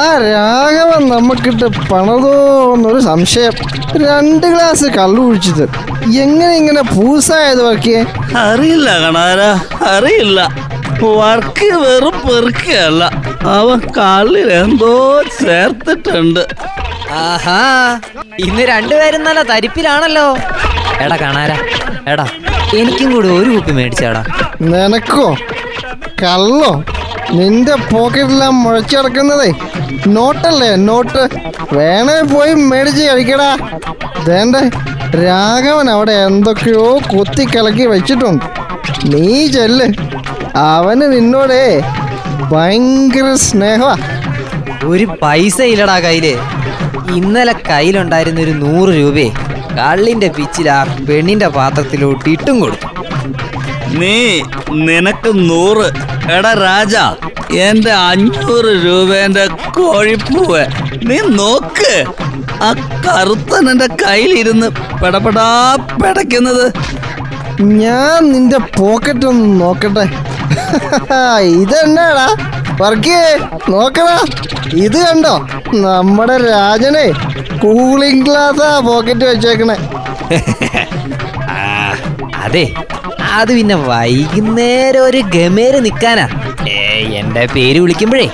ആ 0.00 0.04
രാഘവൻ 0.24 1.02
നമുക്കിട്ട് 1.12 1.66
പണതോന്നൊരു 1.90 3.00
സംശയം. 3.10 3.54
രണ്ട് 3.96 4.46
ഗ്ലാസ് 4.46 4.84
കള്ളു 4.84 5.20
കുഴിച്ചത് 5.22 5.64
എങ്ങനെ 6.24 6.52
ഇങ്ങനെ 6.60 6.82
പൂസായത് 6.82 7.62
വർക്കിയെ 7.66 8.00
അറിയില്ല 8.36 8.90
കണാര 9.02 9.40
അറിയില്ല. 9.94 10.40
വർക്ക് 11.02 11.68
വെറും 11.82 12.16
പെറുക്കല്ല 12.26 13.04
അവൻ 13.56 13.80
കള്ളിൽ 13.98 14.52
എന്തോ 14.52 15.22
ചേർത്തിട്ടുണ്ട്. 15.40 16.42
ആഹാ 17.10 17.60
ഇന്ന് 18.38 18.62
രണ്ടുപേരും 18.62 19.24
നല്ല 19.24 19.42
തരിപ്പിലാണല്ലോ. 19.42 20.26
എടാ 21.04 21.16
കണാര 21.16 21.52
എടാ 22.12 22.26
എനിക്കും 22.80 23.08
കൂടെ 23.14 23.28
ഒരു 23.28 23.50
കുപ്പി 23.50 23.72
മേടിച്ചാടാ. 23.72 24.22
നിനക്കോ? 24.60 25.36
കള്ളോ? 26.22 26.72
നിന്റെ 27.32 27.74
പോക്കറ്റിലെല്ലാം 27.92 28.62
മുഴച്ചിടക്കുന്നതേ 28.62 29.50
നോട്ടല്ലേ 30.06 30.74
നോട്ട്. 30.74 31.22
വേണേ 31.72 32.22
പോയി 32.22 32.54
മേടിച്ച് 32.54 33.02
കഴിക്കടാ. 33.02 33.56
വേണ്ട 34.28 34.56
രാഘവൻ 35.14 35.90
അവിടെ 35.90 36.12
എന്തൊക്കെയോ 36.12 36.98
കുത്തി 37.12 37.44
കിളക്കി 37.44 37.86
വെച്ചിട്ടുണ്ട്. 37.86 38.44
നീ 39.04 39.46
ചെല്ല്. 39.46 39.86
അവന് 40.56 41.12
നിന്നോടേ 41.12 41.82
ഭയങ്കര 42.52 43.34
സ്നേഹമാ 43.34 43.96
ഒരു 44.84 45.04
പൈസ 45.22 45.60
ഇല്ലടാ 45.62 45.98
കയ്യിൽ. 46.00 46.38
ഇന്നലെ 47.14 47.54
കയ്യിലുണ്ടായിരുന്ന 47.70 48.40
ഒരു 48.40 48.50
നൂറ് 48.50 48.88
രൂപയെ 48.88 49.30
കള്ളിന്റെ 49.78 50.28
പിച്ചിൽ 50.28 50.70
ആ 50.70 50.96
പെണ്ണിന്റെ 51.08 51.48
പാത്രത്തിലോട്ട് 51.48 52.28
ഇട്ടും 52.28 52.60
കൊടുത്തു. 52.60 52.88
നീ 53.98 54.40
നിനക്ക് 54.70 55.30
നൂറ് 55.50 56.11
എടാ 56.30 56.52
രാജ 56.52 56.96
എന്റെ 57.54 57.92
അഞ്ഞൂറ് 57.92 58.70
രൂപേന്റെ 58.86 59.46
കോഴിപ്പൂവ് 59.46 60.62
നീ 61.10 61.18
നോക്ക്. 61.38 62.04
ആ 62.62 62.68
കറുത്തൻ 63.06 63.70
എന്റെ 63.70 63.88
കയ്യിലിരുന്ന് 64.02 64.68
പെടപെടാ 65.02 65.76
പെടയ്ക്കുന്നത്. 66.04 66.72
ഞാൻ 67.60 68.32
നിന്റെ 68.32 68.58
പോക്കറ്റ് 68.58 69.26
ഒന്ന് 69.26 69.60
നോക്കട്ടെ. 69.60 70.06
ഇതെന്നാടാ? 71.40 72.28
വർക്കിയേ 72.80 73.38
നോക്കടാ. 73.68 74.18
ഇത് 74.74 74.98
കണ്ടോ? 74.98 75.34
നമ്മുടെ 75.74 76.36
രാജനെ 76.36 77.06
കൂളിംഗ് 77.58 78.26
ഗ്ലാസ് 78.26 78.86
പോക്കറ്റ് 78.86 79.24
വെച്ചേക്കണേ. 79.24 79.76
അതെ. 82.44 82.64
അത് 83.32 83.52
പിന്നെ 83.54 83.74
വൈകുന്നേരം 83.74 85.04
ഒരു 85.04 85.20
ഗമേര് 85.34 85.84
നിക്കാനാ. 85.84 86.26
ഏ 86.70 86.80
എന്റെ 87.20 87.46
പേര് 87.54 87.78
വിളിക്കുമ്പോഴേ. 87.78 88.26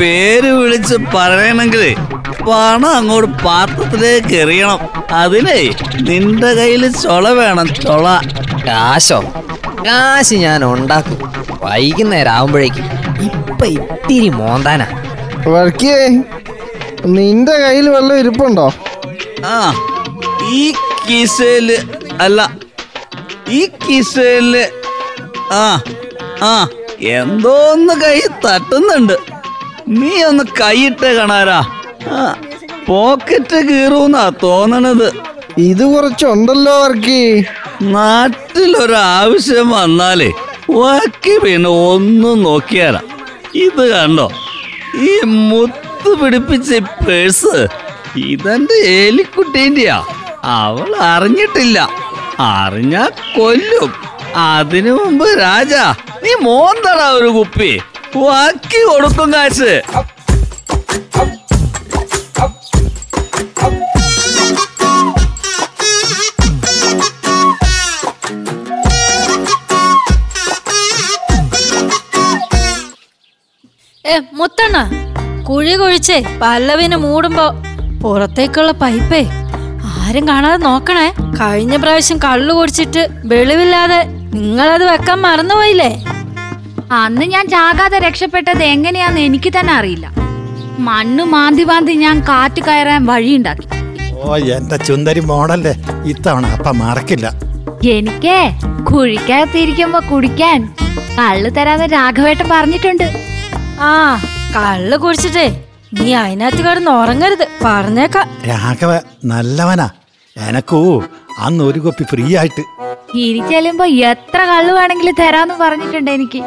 പേര് 0.00 0.50
വിളിച്ച് 0.50 0.96
പറയണമെങ്കിൽ 1.14 1.82
പണം 2.48 2.90
അങ്ങോട്ട് 2.96 3.28
പാത്രത്തിലേക്ക് 3.44 4.34
എറിയണം. 4.34 4.78
അതിനേ 5.12 5.58
നിന്റെ 6.08 6.54
കയ്യിൽ 6.54 6.92
ചൊള 6.92 7.28
വേണം 7.28 7.68
ചൊള. 7.74 8.06
കാശോ? 8.66 9.20
കാശ് 9.86 10.34
ഞാൻ 10.34 10.64
ഉണ്ടാക്കും. 10.64 11.18
വൈകുന്നേരം 11.62 12.30
ആവുമ്പോഴേക്കും 12.30 12.86
ഇപ്പൊ 13.22 13.66
ഇത്തിരി 13.66 14.28
മോന്താനാ. 14.28 14.86
വർക്കിയേ 15.48 16.08
നിന്റെ 17.06 17.52
കയ്യിൽ 17.52 17.88
വല്ല 17.90 18.12
ഇരിപ്പുണ്ടോ? 18.14 18.66
ആ 19.46 19.74
ഈ 20.52 20.72
കിസേൽ 21.06 21.68
അല്ല 22.20 22.40
ഈ 23.58 23.60
കിസയിൽ 23.82 24.54
ആ 25.52 25.64
ആ 26.50 26.52
എന്തോ 27.16 27.52
ഒന്ന് 27.72 27.94
കൈ 28.02 28.18
തട്ടുന്നുണ്ട്. 28.44 29.16
നീ 29.98 30.12
ഒന്ന് 30.28 30.44
കൈയിട്ട് 30.60 31.08
കാണാരാ? 31.16 31.60
പോക്കറ്റ് 32.88 33.58
കീറൂന്നാ 33.68 34.22
തോന്നണത്. 34.42 35.08
ഇത് 35.68 35.84
കുറച്ചുണ്ടല്ലോ 35.92 36.74
വർക്കി. 36.82 37.22
നാട്ടിലൊരാവശ്യം 37.94 39.68
വന്നാലേ 39.76 40.30
വാക്കി 40.78 41.34
പിന്നെ 41.44 41.70
ഒന്നും 41.92 42.42
നോക്കിയാലാ 42.42 43.00
ഇത് 43.64 43.82
കണ്ടോ? 43.92 44.26
ഈ 45.08 45.12
മുത്ത് 45.48 46.10
പിടിപ്പിച്ച 46.20 46.78
പേഴ്സ് 47.06 47.54
ഇതെന്റെ 48.30 48.78
എലിക്കുട്ടീന്റെയാ 48.98 49.98
അവൾ 50.60 50.90
അറിഞ്ഞിട്ടില്ല. 51.12 51.78
അറിഞ്ഞ 52.40 53.06
കൊല്ലും. 53.36 53.90
അതിനു 54.36 54.92
മുമ്പ് 54.92 55.26
രാജാ 55.40 55.94
നീ 56.22 56.34
മോന്തടാ 56.42 57.10
ഒരു 57.10 57.28
കുപ്പി. 57.28 57.80
വാക്കി 58.16 58.80
കൊടുക്കും 58.84 59.32
കാശ്. 59.32 59.82
ഏ 74.06 74.20
മുത്തണ്ണ 74.32 74.78
കുഴി 75.42 75.76
കുഴിച്ചേ 75.76 76.22
പല്ലവിന് 76.42 76.96
മൂടുമ്പോ 76.96 77.46
പുറത്തേക്കുള്ള 78.02 78.72
പൈപ്പേ. 78.72 79.41
ആരും 79.84 80.28
കാണാതെ 80.28 80.56
നോക്കണേ. 80.56 81.12
കഴിഞ്ഞ 81.40 81.76
പ്രാവശ്യം 81.76 82.18
കള്ളു 82.24 82.54
കുടിച്ചിട്ട് 82.54 83.08
വെളിവില്ലാതെ 83.24 84.00
നിങ്ങളത് 84.34 84.84
വെക്കാൻ 84.90 85.18
മറന്നുപോയില്ലേ? 85.18 85.90
അന്ന് 86.92 87.24
ഞാൻ 87.24 87.48
ചാകാതെ 87.48 87.98
രക്ഷപ്പെട്ടത് 87.98 88.62
എങ്ങനെയാന്ന് 88.62 89.20
എനിക്ക് 89.20 89.52
തന്നെ 89.58 89.74
അറിയില്ല. 89.74 90.12
മണ്ണ് 90.78 91.24
മാന്തി 91.24 91.64
മാന്തി 91.64 91.92
ഞാൻ 91.92 92.20
കാറ്റ് 92.20 92.62
കയറാൻ 92.62 93.06
വഴിയുണ്ടാക്കി. 93.06 93.66
ഓ 94.14 94.36
എന്റെ 94.36 94.76
ചുന്ദരി 94.76 95.20
മോണല്ലേ 95.20 95.74
ഇത്തവണ 96.04 96.46
അപ്പ 96.46 96.70
മറക്കില്ല. 96.70 97.32
എനിക്കേ 97.84 98.58
കുഴിക്കാത്തിരിക്കുമ്പോ 98.90 100.00
കുടിക്കാൻ 100.00 100.74
കള്ളു 101.18 101.50
തരാതെ 101.50 101.86
രാഘവേട്ടൻ 101.86 102.48
പറഞ്ഞിട്ടുണ്ട്. 102.50 103.04
ആ 103.80 104.20
കള്ളു 104.56 104.96
കുടിച്ചിട്ടേ 104.96 105.46
നീ 105.92 106.14
അതിനകത്ത് 106.14 106.58
കിടന്ന് 106.58 106.90
ഉറങ്ങരുത്. 106.90 107.48
പറഞ്ഞേക്ക. 107.64 108.18
രാഘവ 108.48 108.92
നല്ലവനാ. 109.24 109.88
എനക്കോ 110.36 111.02
അന്ന് 111.38 111.64
ഒരു 111.64 111.78
കോപ്പി 111.78 112.04
ഫ്രീ 112.10 112.36
ആയിട്ട്. 112.36 112.62
ഇരിക്കലുമ്പോ 113.14 113.84
എത്ര 113.84 114.44
കള്ളു 114.44 114.72
വേണമെങ്കിലും 114.72 115.14
തരാന്ന് 115.20 115.54
പറഞ്ഞിട്ടുണ്ട് 115.54 116.10
എനിക്ക്. 116.10 116.40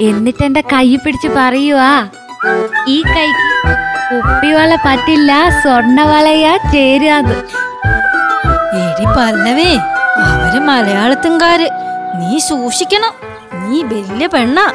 എന്നിട്ട് 0.00 0.42
എന്റെ 0.44 0.60
കൈ 0.72 0.96
പിടിച്ച് 0.96 1.28
പറയുവാ. 1.28 2.08
ഈ 2.88 3.02
കൈക്ക് 3.02 3.46
കുപ്പിവള 4.10 4.76
പറ്റില്ല 4.86 5.32
സ്വർണവളയാ 5.62 6.56
ചേരാത് 6.72 7.34
എരി 8.82 9.06
പല്ലവേ 9.16 9.72
അവർ 10.26 10.54
മലയാളത്തുകാര് 10.68 11.68
നീ 12.20 12.38
സൂക്ഷിക്കണം. 12.38 13.12
നീ 13.68 13.82
വലിയ 13.82 14.26
പെണ്ണാ. 14.26 14.66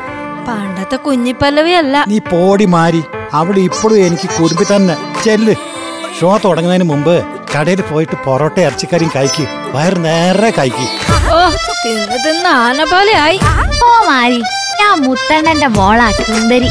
പണ്ടത്തെ 0.47 0.97
കുഞ്ഞിപ്പല്ലവി 1.05 1.73
അല്ല 1.81 1.95
നീ 2.11 2.17
പോടി 2.31 2.65
മാരി. 2.75 3.01
അവിടെ 3.39 3.61
ഇപ്പോഴും 3.69 3.99
എനിക്ക് 4.07 4.27
കുടുംബി 4.37 4.65
തന്നെ. 4.71 4.95
ചെല്ല്. 5.25 5.55
ഷോ 6.17 6.31
തുടങ്ങുന്നതിന് 6.45 6.87
മുമ്പ് 6.91 7.15
കടയിൽ 7.53 7.81
പോയിട്ട് 7.89 8.15
പൊറോട്ട 8.25 8.57
ഇറച്ചിക്കറിയും 8.65 9.11
കഴിക്ക്. 9.15 9.45
വയറ് 9.75 9.99
നേരെ 10.05 10.49
കഴിക്ക്. 10.57 10.85
ഓ 11.35 11.39
തിന്ന് 11.83 12.17
തിന്ന് 12.25 12.49
ആന 12.63 12.79
ഓ 13.87 13.91
മാരി. 14.09 14.39
ഞാൻ 14.79 14.93
മുത്തണ്ണന്റെ 15.05 15.69
മോളാ 15.77 16.07
സുന്ദരി. 16.19 16.69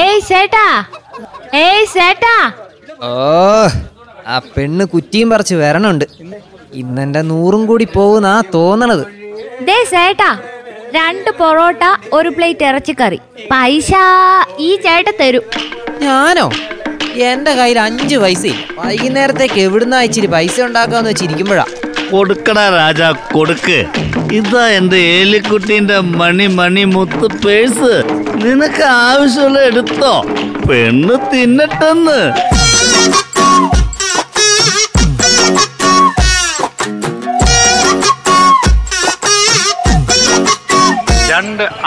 ഏയ് 0.00 0.20
ചേട്ടാ 0.28 0.66
ഏയ് 1.64 1.84
ചേട്ടാ 1.96 2.36
ഓ 3.08 3.10
ആ 4.32 4.36
പെണ്ണ് 4.54 4.84
കുറ്റിയും 4.92 5.28
പറിച്ച് 5.32 5.54
വരണുണ്ട്. 5.62 6.04
ഇന്നെന്റെ 6.72 7.22
നൂറും 7.22 7.66
കൂടി 7.66 7.84
പോകുന്നാ 7.84 8.42
തോന്നണത്. 8.54 9.04
ദേ 9.66 9.84
ചേട്ടാ 9.90 10.38
രണ്ട് 10.96 11.30
പൊറോട്ട 11.30 11.82
ഒരു 12.12 12.28
പ്ലേറ്റ് 12.28 12.64
ഇറച്ചിക്കറി. 12.64 13.20
പൈസ 13.50 13.92
ഈ 14.58 14.76
ചേട്ട 14.76 15.08
തരും. 15.20 15.42
ഞാനോ? 16.02 16.50
എന്റെ 17.14 17.52
കയ്യിൽ 17.54 17.78
അഞ്ച് 17.80 18.16
പൈസ 18.16 18.46
വൈകുന്നേരത്തേക്ക് 18.78 19.60
എവിടുന്ന 19.60 20.00
ഇച്ചിരി 20.00 20.26
പൈസ 20.26 20.60
ഉണ്ടാക്കാന്ന് 20.60 21.10
വെച്ചിരിക്കുമ്പോഴാ 21.10 21.64
കൊടുക്കടാ 22.10 22.68
രാജാ 22.68 23.10
കൊടുക്ക്. 23.10 23.86
ഇതാ 24.32 24.68
എന്റെ 24.68 24.96
ഏലിക്കുട്ടീന്റെ 24.96 26.00
മണി 26.00 26.46
മണി 26.46 26.84
മുത്ത് 26.84 27.26
പേഴ്സ്. 27.44 27.92
നിനക്ക് 28.44 28.82
ആവശ്യമുള്ള 28.82 29.60
എടുത്തോ? 29.60 30.22
പെണ്ണ് 30.68 31.32
തിന്നട്ടെന്ന്. 31.32 32.20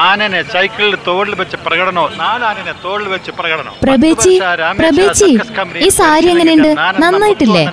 ആനനെ 0.04 0.42
സൈക്കിളിൽ 0.54 0.96
തോളിൽ 1.08 1.34
വെച്ച് 1.36 1.58
പ്രകടനോ 1.66 2.04
നാലാനനെ 2.22 2.74
തോളിൽ 2.84 3.08
വെച്ച് 3.08 3.32
പ്രകടനോ. 3.32 3.72
പ്രഭേച്ചി 3.84 4.34
പ്രഭേച്ചി 4.82 5.30
ഈ 5.86 5.90
സാരി 6.00 6.28
എങ്ങനെയുണ്ട്? 6.34 6.72
നന്നായിട്ടില്ലേ? 7.04 7.64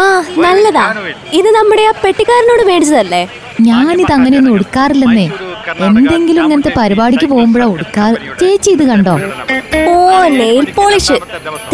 ആ 0.00 0.04
നല്ലതാ. 0.46 0.84
ഇത് 1.32 1.48
നമ്മുടെ 1.58 1.84
ആ 1.84 1.94
പെട്ടിക്കാരനോട് 2.04 2.64
മേടിച്ചതല്ലേ? 2.70 3.22
ഞാനിത് 3.68 4.12
അങ്ങനെയൊന്നും 4.12 4.54
ഉടുക്കാറില്ലെന്നേ 4.58 5.26
എന്തെങ്കിലും 5.86 6.42
ഇങ്ങനത്തെ 6.44 6.72
പരിപാടിക്ക് 6.76 7.26
പോകുമ്പോഴാ 7.26 7.64
ഉടുക്കാറ് 7.64 8.16
ചേച്ചി 8.40 8.70
ഇത് 8.70 8.84
കണ്ടോ? 8.90 9.14
ഓ 9.90 9.94
നെയിൽ 10.40 10.66
പോളിഷ്. 10.76 11.16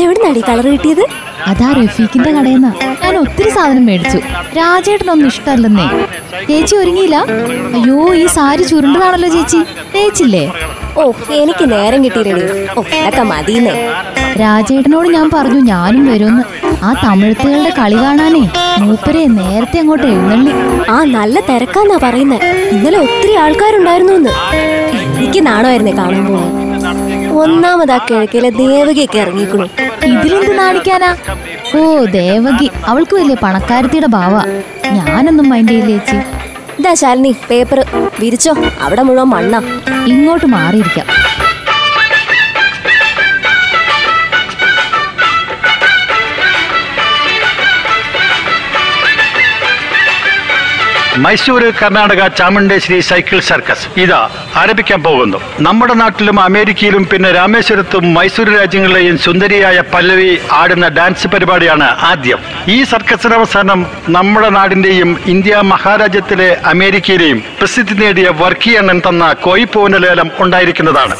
എവിടുന്നാടി 0.05 0.41
കളർ 0.49 0.67
കിട്ടിയത്? 0.67 1.05
അതാ 1.47 1.73
റഫീഖിന്റെ 1.73 2.31
കടയെന്നാ. 2.31 2.71
ഞാൻ 3.03 3.17
ഒത്തിരി 3.19 3.51
സാധനം 3.51 3.87
മേടിച്ചു. 3.87 4.19
രാജേട്ടനൊന്നും 4.59 5.27
ഇഷ്ടമല്ലെന്നേ. 5.27 5.87
ചേച്ചി 6.49 6.75
ഒരുങ്ങിയില്ല? 6.77 7.17
അയ്യോ 7.77 8.15
ഈ 8.15 8.27
സാരി 8.37 8.63
ചുരുണ്ടതാണല്ലോ 8.63 9.29
ചേച്ചി. 9.29 9.61
തേച്ചില്ലേ? 9.95 10.45
ഓ 11.01 11.05
എനിക്ക് 11.41 11.65
നേരം 11.73 12.01
കിട്ടിയില്ലേ 12.05 12.47
ഓ 12.79 12.83
ഇതൊക്കെ 12.99 13.23
മതിയെന്നേ. 13.33 13.75
രാജേട്ടനോട് 14.43 15.09
ഞാൻ 15.17 15.31
പറഞ്ഞു 15.35 15.61
ഞാനും 15.73 16.07
വരുമെന്ന്. 16.11 16.45
ആ 16.87 16.91
തമിഴത്തുകളുടെ 17.05 17.73
കളി 17.79 17.99
കാണാനേ 18.05 18.43
മൂപ്പരെ 18.83 19.23
നേരത്തെ 19.41 19.79
അങ്ങോട്ട് 19.83 20.07
എഴുന്നള്ളി. 20.13 20.53
ആ 20.95 20.99
നല്ല 21.17 21.41
തിരക്കാന്നാ 21.49 21.97
പറയുന്നേ. 22.05 22.39
ഇന്നലെ 22.75 22.99
ഒത്തിരി 23.05 23.35
ആൾക്കാരുണ്ടായിരുന്നു 23.45 24.15
എന്ന് 24.21 24.33
എനിക്ക് 25.21 25.47
നാണമായിരുന്നേ 25.47 25.95
കാണുമ്പോൾ 26.01 26.47
ഒന്നാമതാ 27.43 27.97
കിഴക്കിലെ 28.09 28.51
ദേവകിയൊക്കെ 28.63 29.19
ഇറങ്ങിക്കണു 29.25 29.67
ഇതിലെന്ത് 30.13 30.59
നാണിക്കാനാ? 30.59 31.11
ഓ 31.79 31.81
ദേവകി. 32.21 32.69
അവൾക്ക് 32.91 33.15
വലിയ 33.21 33.37
പണക്കാരത്തിയുടെ 33.45 34.07
ഭാവ. 34.19 34.35
ഞാനൊന്നും 34.99 35.49
മൈൻഡ് 35.53 35.73
ചെയ്യില്ല 35.73 35.97
ചേച്ചി. 35.97 36.17
ഇതാ 36.79 36.95
ശാലിനി 36.95 37.35
പേപ്പർ 37.51 37.85
വിരിച്ചോ. 38.21 38.55
അവിടെ 38.81 39.03
മുഴുവൻ 39.03 39.29
മണ്ണാ. 39.29 39.61
ഇങ്ങോട്ട് 40.09 40.47
മാറിയിരിക്കാം. 40.47 41.07
Mysore 51.25 51.69
Karnataka 51.79 52.23
Chamundeshwari 52.39 53.01
cycle 53.09 53.39
circus. 53.49 54.01
ഇതാ 54.01 54.21
ആരംഭിക്കാൻ 54.61 55.01
പോകുന്നു. 55.07 55.39
നമ്മുടെ 55.67 55.95
നാട്ടിലും 55.95 56.41
അമേരിക്കയിലും 56.41 57.05
പിന്നെ 57.13 57.31
രാമേശ്വരത്തും 57.33 58.05
മൈസൂർ 58.15 58.49
രാജ്യങ്ങളിലെയും 58.59 59.17
സുന്ദരിയായ 59.27 59.79
പല്ലവി 59.95 60.31
ആടുന്ന 60.61 60.89
ഡാൻസ് 60.99 61.27
പരിപാടിയാണ് 61.35 61.89
ആദ്യം. 62.11 62.41
ഈ 62.69 62.79
സർക്കസിന് 62.93 63.35
അവസാനം 63.35 63.87
നമ്മുടെ 64.17 64.51
നാടിന്റെയും 64.59 65.11
ഇന്ത്യ 65.27 65.57
മഹാരാജ്യത്തിലെ 65.73 66.51
അമേരിക്കയിലെയും 66.73 67.41
പ്രസിദ്ധി 67.61 67.97
നേടിയ 68.03 68.29
വർക്കി 68.43 68.73
എണ്ണൻ 68.81 69.01
തന്ന 69.09 69.33
കോയിപ്പൂവിന്റെ 69.47 69.99
ലേലം 69.99 70.31
ഉണ്ടായിരിക്കുന്നതാണ്. 70.41 71.17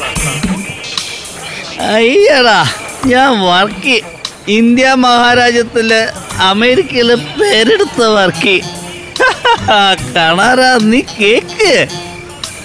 ഞാൻ 3.13 3.31
വർക്കി. 3.51 3.99
ഇന്ത്യ 4.59 4.89
മഹാരാജ്യത്തിലെ 5.07 6.03
അമേരിക്കയിലെ 6.51 7.15
പേരെടുത്ത 7.15 8.01
വർക്കി. 8.19 8.57
കാണാറാ 10.17 10.79
നീ 10.83 11.01
കേക്ക്. 11.01 11.89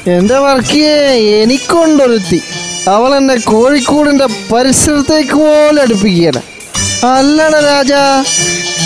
എന്റെ 0.09 0.37
വർക്കിയെ 0.37 0.95
എനിക്കൊണ്ടൊരുത്തി. 1.41 2.41
അവൾ 2.87 3.15
എന്നെ 3.15 3.35
കോഴിക്കോടിന്റെ 3.35 4.27
പരിസരത്തേക്ക് 4.53 5.33
പോലെ 5.33 5.81
അടുപ്പിക്കുകയാണ്. 5.81 6.41
അല്ലട 7.05 7.55
രാജ 7.55 7.93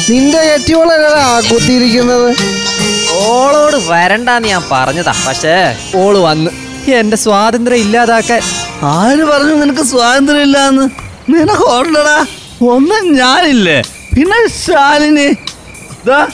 നിന്റെ 0.09 0.41
കെട്ടിയോളല്ലടാ 0.41 1.41
കുത്തിയിരിക്കുന്നത്? 1.51 2.35
ഓളോട് 3.11 3.77
വരണ്ടാന്ന് 3.87 4.47
ഞാൻ 4.47 4.63
പറഞ്ഞതാ 4.71 5.13
പക്ഷേ 5.27 5.75
ഓൾ 5.95 6.17
വന്ന് 6.17 6.51
എന്റെ 6.91 7.17
സ്വാതന്ത്ര്യം 7.17 7.77
ഇല്ലാതാക്കാൻ. 7.77 8.41
ആര് 8.83 9.23
പറഞ്ഞു 9.23 9.53
നിനക്ക് 9.53 9.81
സ്വാതന്ത്ര്യം 9.81 10.41
ഇല്ലാന്ന്? 10.41 10.89
നിനക്ക് 11.29 11.63
ഓടണ്ടടാ 11.63 12.25
ഒന്നും 12.61 13.13
ഞാനില്ലേ. 13.13 13.81
പിന്നെ 14.15 14.37
ശാലിനി. 14.47 15.27
ദാ, 16.05 16.27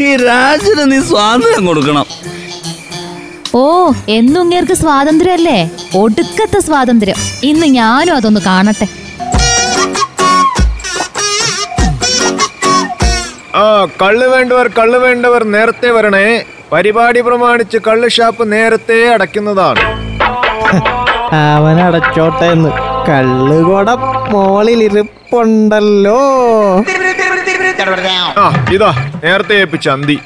ഈ 0.00 0.16
രാജന് 0.16 0.92
നീ 0.92 1.00
സ്വാതന്ത്ര്യം 1.00 1.66
കൊടുക്കണം. 1.66 2.06
ഓ 3.54 3.92
എന്നും 4.08 4.42
ഇങ്ങേർക്ക് 4.42 4.72
സ്വാതന്ത്ര്യമല്ലേ? 4.72 5.70
ഒടുക്കത്തെ 5.96 6.60
സ്വാതന്ത്ര്യം. 6.60 7.16
ഇന്ന് 7.42 7.66
ഞാനും 7.66 8.16
അതൊന്ന് 8.16 8.40
കാണട്ടെ. 8.40 8.86
ആ 13.54 13.86
കള്ള് 14.02 14.26
വേണ്ടവർ 14.26 14.68
കള്ള് 14.68 14.98
വേണ്ടവർ 14.98 15.44
നേരത്തെ 15.44 15.90
വരണേ. 15.90 16.44
പരിപാടി 16.72 17.20
പ്രമാണിച്ച് 17.20 17.78
കള്ള് 17.86 18.08
ഷാപ്പ് 18.08 18.52
നേരത്തെ 18.52 19.08
അടയ്ക്കുന്നതാണ്. 19.08 19.80
അവനടച്ചോട്ടെ 21.34 22.46
എന്ന്. 22.46 22.70
കള്ളുകൊട 23.08 23.90
മോളിലിരിപ്പുണ്ടല്ലോ. 24.30 26.20
ആ 28.38 28.66
ഇതാ 28.72 29.20
നേരത്തെ 29.24 29.54
ഏൽപ്പിച്ച 29.54 29.88
അന്തി. 29.88 30.18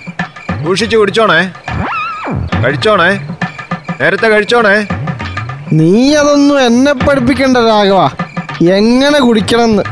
സൂക്ഷിച്ചു 0.64 0.96
കുടിച്ചോണേ. 0.96 1.52
കഴിച്ചോണേ. 2.64 3.28
നേരത്തെ 4.00 4.26
കഴിച്ചോണേ. 4.26 4.86
നീ 5.72 6.14
അതൊന്നും 6.14 6.66
എന്നെ 6.66 6.92
പഠിപ്പിക്കണ്ട 6.92 7.56
രാഘവ. 7.56 8.06
എങ്ങനെ 8.72 9.20
കുടിക്കണമെന്ന് 9.20 9.82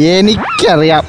എനിക്കറിയാം. 0.00 1.04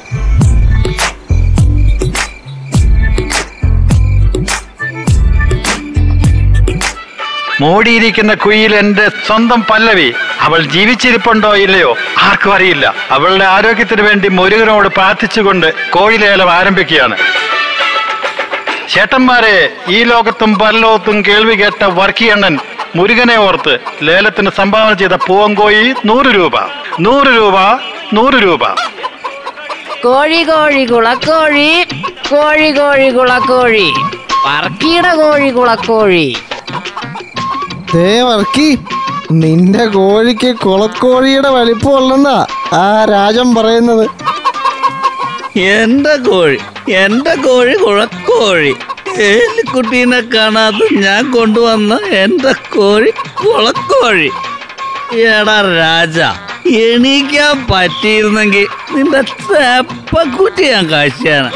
മൂടിയിരിക്കുന്ന 7.60 8.34
കുയിൽ 8.34 8.76
എന്റെ 8.76 9.08
സ്വന്തം 9.26 9.64
പല്ലവി. 9.70 10.12
അവൾ 10.40 10.62
ജീവിച്ചിരിപ്പുണ്ടോ 10.62 11.56
ഇല്ലയോ? 11.56 11.96
ആർക്കും 12.18 12.54
അറിയില്ല. 12.54 12.94
അവളുടെ 13.10 13.44
ആരോഗ്യത്തിന് 13.44 14.02
വേണ്ടി 14.02 14.28
മുരുകനോട് 14.28 14.88
പ്രാർത്ഥിച്ചുകൊണ്ട് 14.88 15.90
കോഴിലേലം 15.90 16.52
ആരംഭിക്കുകയാണ്. 16.52 17.16
ചേട്ടന്മാരെ 18.88 19.72
ഈ 19.88 20.02
ലോകത്തും 20.02 20.58
പരലോകത്തും 20.58 21.22
കേൾവി 21.22 21.54
കേട്ട 21.54 21.84
വർക്കിയണ്ണൻ 21.84 22.58
മുരുകനെ 22.96 23.36
ഓർത്ത് 23.36 23.78
ലേലത്തിന് 24.02 24.50
സംഭാവന 24.56 24.92
ചെയ്ത 24.92 25.10
പൂവങ്കോയി 25.10 25.94
നൂറ് 26.06 26.26
രൂപ. 26.26 26.52
നൂറ് 27.00 27.26
രൂപ 27.26 27.54
നൂറ് 28.12 28.34
രൂപ. 28.34 28.68
കോഴി 30.04 30.42
കോഴി 30.42 30.84
കുളക്കോഴി. 30.84 31.86
കോഴി 32.30 32.70
കോഴി 32.70 33.08
കുളക്കോഴി. 33.10 33.94
വർക്കിയുടെ 34.46 35.14
കോഴി 35.14 35.50
കുളക്കോഴി. 35.50 36.36
ദേ 37.94 38.20
വർക്കി 38.20 38.78
നിന്റെ 39.32 39.86
കോഴിക്ക് 39.86 40.56
കുളക്കോഴിയുടെ 40.56 41.48
വലിപ്പമുള്ളെന്നാ 41.48 42.46
ആ 42.72 43.04
രാജൻ 43.04 43.54
പറയുന്നത്. 43.54 44.10
എന്റെ 45.58 46.16
കോഴി 46.16 46.58
എന്റെ 46.92 47.34
കോഴി 47.34 47.74
കുളക്കോഴി. 47.76 48.74
ഏലിക്കുട്ടീനെ 49.18 50.20
കാണാതെ 50.20 50.94
ഞാൻ 50.94 51.30
കൊണ്ടുവന്ന 51.30 51.94
എന്റെ 51.94 52.52
കോഴി 52.52 53.10
കുളക്കോഴി. 53.44 54.30
എടാ 55.20 55.58
രാജ 55.78 56.18
എണീക്കാൻ 56.68 57.66
പറ്റിയിരുന്നെങ്കിൽ 57.70 58.66
നിന്റെ 58.94 59.20
തേപ്പക്കുട്ടി 59.20 60.64
ഞാൻ 60.70 60.86
കാഴ്ചയാണ്. 60.90 61.50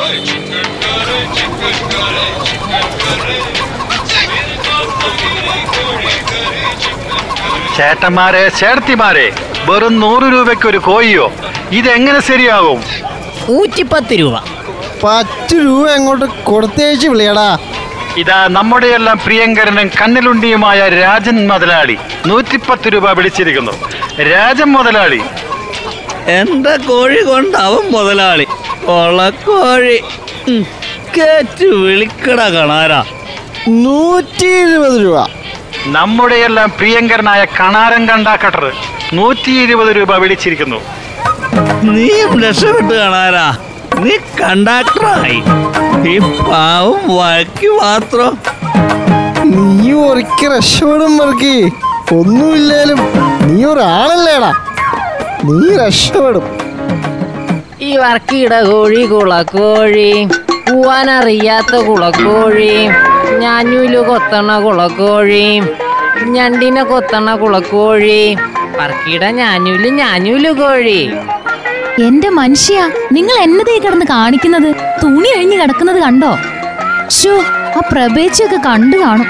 ചേട്ടന്മാരെ 7.77 8.49
ചേർത്തിമാരെ 8.49 9.33
വെറും 9.65 10.01
നൂറ് 10.01 10.23
രൂപയ്ക്ക് 10.23 10.69
ഒരു 10.69 10.79
കോഴിയോ? 10.79 11.33
ഇതെങ്ങനെ 11.73 12.21
ശരിയാകും? 12.21 12.81
നൂറ്റിപ്പത്ത് 13.49 14.15
രൂപ. 14.15 14.35
പത്ത് 15.05 15.55
രൂപ 15.55 15.91
അങ്ങോട്ട് 15.91 16.25
കൊടുത്തേച്ച് 16.25 17.09
വിളിയടാ. 17.09 17.59
ഇതാ 18.17 18.47
നമ്മുടെ 18.51 18.87
എല്ലാം 18.87 19.19
പ്രിയങ്കരനും 19.19 19.89
കണ്ണിലുണ്ടിയുമായ 19.89 20.89
രാജൻ 20.89 21.49
മുതലാളി. 21.49 21.97
നൂറ്റിപ്പത്ത് 22.27 22.93
രൂപ 22.93 23.11
വിളിച്ചിരിക്കുന്നു. 23.11 23.73
രാജൻ 24.23 24.65
മുതലാളി. 24.65 25.21
എന്റെ 26.27 26.77
കോഴി 26.77 27.23
കൊണ്ട് 27.23 27.57
അവൻ 27.59 27.91
മുതലാളി. 27.91 28.47
കോഴി 28.85 30.03
കേറ്റു 30.49 30.63
കേറ്റ് 31.19 31.65
വിളിക്കട 31.65 32.41
കണാരാ. 32.49 33.05
നൂറ്റി 33.69 34.47
ഇരുപത് 34.47 35.03
രൂപ. 35.03 35.42
നമ്മുടെയെല്ലാം 35.87 36.73
പ്രിയങ്കരനായ 36.79 37.47
കണാരൻ 37.61 38.09
കണ്ടാക്കട്ടർ 38.09 38.73
നൂറ്റി 39.13 39.51
ഇരുപത് 39.51 39.97
രൂപ 39.97 40.17
വിളിച്ചിരിക്കുന്നു. 40.17 40.77
നീ 41.83 42.09
രക്ഷപ്പെട്ട് 42.49 42.95
കാണാരാ. 42.95 43.57
നീ 43.99 44.17
കണ്ടാക്ടറായി 44.17 45.43
ഈ 46.09 46.19
പാവം 46.19 47.17
വഴക്കി 47.17 47.67
മാത്രം. 47.67 48.39
നീ 49.45 49.93
ഒരിക്കൽ 49.93 50.57
രക്ഷപ്പെടും 50.57 51.17
മറക്കി 51.17 51.73
ഒന്നുമില്ലേലും 52.15 52.99
നീ 53.47 53.65
ഒരാളല്ലേടാ. 53.65 54.53
നീ 55.45 55.87
രക്ഷപ്പെടും. 55.87 56.59
ഈ 57.81 57.97
വർക്കിയുടെ 57.97 58.63
കോഴി 58.63 59.05
കുളക്കോഴി 59.05 60.29
പോവാനറിയാത്ത 60.51 61.77
കുളക്കോഴി. 61.77 62.89
ഞാഞ്ഞൂൽ 63.39 64.03
കൊത്തണ 64.03 64.61
കുളക്കോഴി. 64.61 65.63
ഞണ്ടിനെ 66.25 66.83
കൊത്തണ 66.83 67.35
കുളക്കോഴി. 67.35 68.37
പറക്കിട 68.79 69.25
ഞാഞ്ഞൂൽ 69.25 69.89
ഞാഞ്ഞൂൽ 69.89 70.53
കോഴി. 70.53 71.13
എന്റെ 72.03 72.29
മനുഷ്യ 72.29 72.91
നിങ്ങൾ 73.13 73.43
എന്നതേ 73.43 73.79
കിടന്ന് 73.79 74.07
കാണിക്കുന്നത്? 74.07 74.75
തുണി 75.03 75.29
അഴിഞ്ഞു 75.29 75.63
കിടക്കുന്നത് 75.63 75.97
കണ്ടോ? 75.97 76.39
ഷോ 77.11 77.43
ആ 77.77 77.83
പ്രഭേച്ചൊക്കെ 77.93 78.57
കണ്ടു 78.57 78.97
കാണും. 78.97 79.27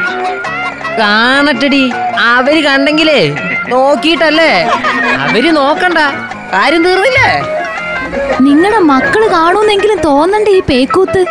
കാണട്ടടി. 0.98 1.92
അവർ 2.18 2.64
കണ്ടെങ്കിലേ 2.64 3.34
നോക്കിയിട്ടല്ലേ? 3.68 4.64
അവർ 5.18 5.54
നോക്കണ്ട. 5.54 5.98
കാര്യം 6.52 6.82
തീർന്നില്ലേ? 6.82 7.42
നിങ്ങളുടെ 8.40 8.78
മക്കൾ 8.78 9.28
കാണൂന്നെങ്കിലും 9.28 9.98
തോന്നണ്ടേ 10.04 10.52
ഈ 10.52 10.60
പേക്കൂത്ത്? 10.60 11.24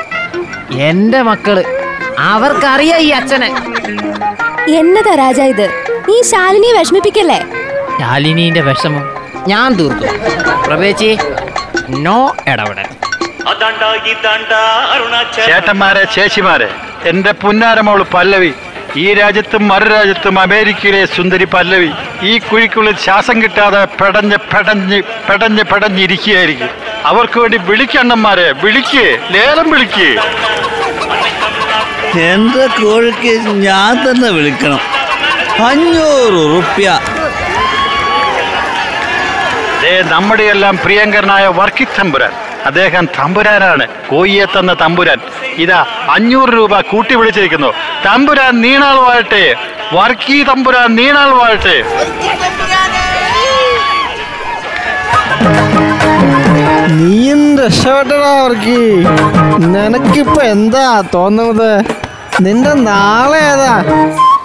എന്റെ 0.74 1.22
മക്കൾ. 1.22 1.81
അവർക്കറിയാം 2.20 3.00
ഈ 3.00 3.10
അച്ഛനെ. 3.10 3.50
എന്നതാ 4.70 5.16
രാജ 5.16 5.42
ഇത്? 5.42 5.68
നീ 6.10 6.22
ശാലിനിയെ 6.22 6.80
വിഷമിപ്പിക്കല്ലേ? 6.80 7.40
ശാലിനിന്റെ 8.00 8.62
വിഷമം 8.62 9.04
ഞാൻ 9.48 9.74
തീർത്തു. 9.74 10.08
പ്രവേശി 10.68 11.18
നോ 11.90 12.36
ഇടപെടൽ. 12.48 12.86
ചേട്ടന്മാരെ 15.46 16.04
ചേച്ചിമാരെ 16.04 16.70
എന്റെ 17.06 17.32
പുന്നാരമോൾ 17.32 18.04
പല്ലവി 18.14 18.54
ഈ 18.96 19.14
രാജ്യത്തും 19.14 19.68
മറു 19.68 19.86
രാജ്യത്തും 19.90 20.40
അമേരിക്കയിലെ 20.40 21.06
സുന്ദരി 21.06 21.46
പല്ലവി 21.46 21.92
ഈ 22.22 22.40
കുഴിക്കുള്ളിൽ 22.40 22.96
ശ്വാസം 22.96 23.42
കിട്ടാതെ 23.42 23.88
പെടഞ്ഞ് 24.02 24.38
പെടഞ്ഞ് 24.54 25.02
പെടഞ്ഞ് 25.30 25.64
പെടഞ്ഞിരിക്കുകയായിരിക്കും. 25.64 26.70
അവർക്ക് 27.06 27.40
വേണ്ടി 27.40 27.58
വിളിക്കണ്ണന്മാരെ 27.58 28.52
വിളിക്കേ 28.52 29.20
ലേലം 29.32 29.72
വിളിക്ക്. 29.72 30.18
എന്റെ 32.20 32.68
കോഴിക്ക് 32.68 33.50
ഞാൻ 33.50 34.12
തന്നെ 34.12 34.30
വിളിക്കണം. 34.30 34.80
അഞ്ഞൂറ് 35.66 36.34
ഉറുപ്യ 36.34 37.00
ദേ 39.84 40.02
നമ്മുടെ 40.02 40.44
എല്ലാം 40.44 40.78
പ്രിയങ്കരനായ 40.78 41.48
വർക്കി 41.48 41.84
തമ്പുരാൻ. 41.84 42.32
അദ്ദേഹം 42.66 43.06
തമ്പുരാനാണ്. 43.06 43.88
കോയിയെ 43.88 44.46
തന്ന 44.46 44.74
തമ്പുരാൻ. 44.74 45.18
ഇതാ 45.58 45.86
അഞ്ഞൂറ് 46.10 46.50
രൂപ 46.50 46.82
കൂട്ടി 46.82 47.16
വിളിച്ചിരിക്കുന്നു. 47.16 47.74
തമ്പുരാൻ 48.06 48.62
നീണാൾ 48.62 48.96
വാഴട്ടെ. 48.96 49.56
വർക്കി 49.94 50.44
തമ്പുരാൻ 50.44 50.96
നീണാൾ 50.96 51.30
വാഴട്ടെ. 51.30 51.84
നീയും 56.98 57.58
രക്ഷപ്പെട്ടടാ 57.58 58.40
അവർക്ക്. 58.40 59.04
നിനക്കിപ്പോ 59.60 60.42
എന്താ 60.42 61.04
തോന്നുന്നത്? 61.14 61.84
നിന്റെ 62.42 62.74
നാളെ 62.74 63.38
ഏതാ? 63.38 63.84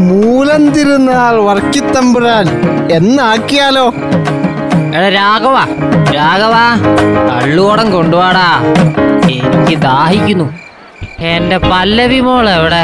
മൂലം 0.00 0.70
തിരുന്നാൾ 0.70 1.36
വർക്കിത്തമ്പുരാൻ 1.36 2.46
എന്നാക്കിയാലോ? 2.92 3.94
എടാ 4.94 5.08
രാഘവാ 5.08 5.66
രാഘവ 6.14 6.54
കള്ളുകൂടം 7.30 7.90
കൊണ്ടുപോടാ 7.90 8.62
എനിക്ക് 9.30 9.78
ദാഹിക്കുന്നു. 9.78 10.65
എന്റെ 11.18 11.58
പല്ലവി 11.58 12.20
മോൾ 12.20 12.50
എവിടെ 12.50 12.80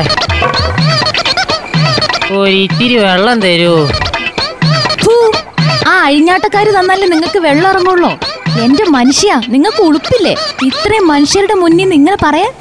ഒരിത്തിരി 2.34 2.96
വെള്ളം 2.96 3.40
തരൂ. 3.40 3.88
ആ 5.88 6.02
അഴിഞ്ഞാട്ടക്കാര് 6.04 6.70
തന്നാലേ 6.78 7.06
നിങ്ങൾക്ക് 7.06 7.38
വെള്ളം 7.38 7.68
ഇറങ്ങുള്ളൂ. 7.70 8.10
എന്റെ 8.62 8.84
മനുഷ്യ 8.84 9.40
നിങ്ങൾക്ക് 9.48 9.82
ഉളുപ്പില്ലേ? 9.82 10.34
ഇത്രയും 10.66 11.08
മനുഷ്യരുടെ 11.08 11.54
മുന്നിൽ 11.54 11.88
നിങ്ങൾ 11.88 12.16
പറയാൻ? 12.22 12.52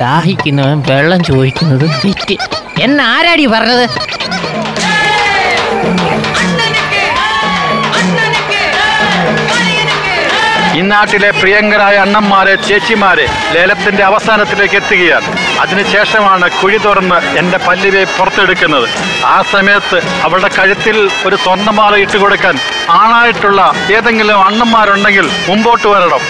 ദാഹിക്കുന്നവൻ 0.00 0.82
വെള്ളം 0.88 1.24
ചോദിക്കുന്നത് 1.24 1.90
തെറ്റ്. 2.04 2.36
എന്നാരാടി 2.82 3.46
പറഞ്ഞത്? 3.46 3.84
ഈ 10.78 10.80
നാട്ടിലെ 10.80 11.30
പ്രിയങ്കരായ 11.30 11.96
അണ്ണന്മാരെ 11.96 12.54
ചേച്ചിമാരെ 12.54 13.26
ലേലത്തിന്റെ 13.54 14.04
അവസാനത്തിലേക്ക് 14.04 14.74
എത്തുകയാണ്. 14.74 15.28
അതിനുശേഷമാണ് 15.60 16.50
കുഴി 16.50 16.78
തുറന്ന് 16.78 17.38
എന്റെ 17.38 17.58
പല്ലിവെ 17.58 18.04
പുറത്തെടുക്കുന്നത്. 18.18 18.86
ആ 19.24 19.42
സമയത്ത് 19.52 19.98
അവളുടെ 20.22 20.50
കഴുത്തിൽ 20.58 21.10
ഒരു 21.26 21.36
സ്വർണമാല 21.36 21.94
ഇട്ട് 21.96 22.16
കൊടുക്കാൻ 22.16 22.58
ആണായിട്ടുള്ള 22.90 23.72
ഏതെങ്കിലും 23.96 24.44
അണ്ണന്മാരുണ്ടെങ്കിൽ 24.44 25.26
മുമ്പോട്ട് 25.48 25.86
വരണം. 25.86 26.20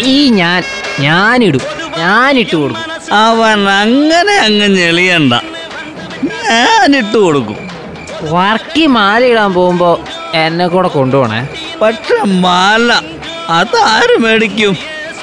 ഈ 0.00 0.30
ഞാൻ 0.40 0.62
ഞാനിടും. 1.00 1.60
ഞാനിട്ട് 1.98 2.56
കൊടുക്കും. 2.56 3.14
അവൻ 3.14 3.68
അങ്ങനെ 3.68 4.36
അങ്ങ് 4.46 4.68
ഞെളിയണ്ട. 4.78 5.34
ഞാനിട്ട് 6.50 7.16
കൊടുക്കും. 7.16 7.58
വർക്കി 8.34 8.86
മാല 8.86 9.24
ഇടാൻ 9.24 9.52
പോകുമ്പോ 9.54 10.00
എന്നെ 10.34 10.66
കൂടെ 10.66 10.88
കൊണ്ടുപോണേ. 10.88 11.40
പക്ഷെ 11.82 12.18
മാല 12.44 12.92
അതാര് 13.58 14.16
മേടിക്കും? 14.24 14.74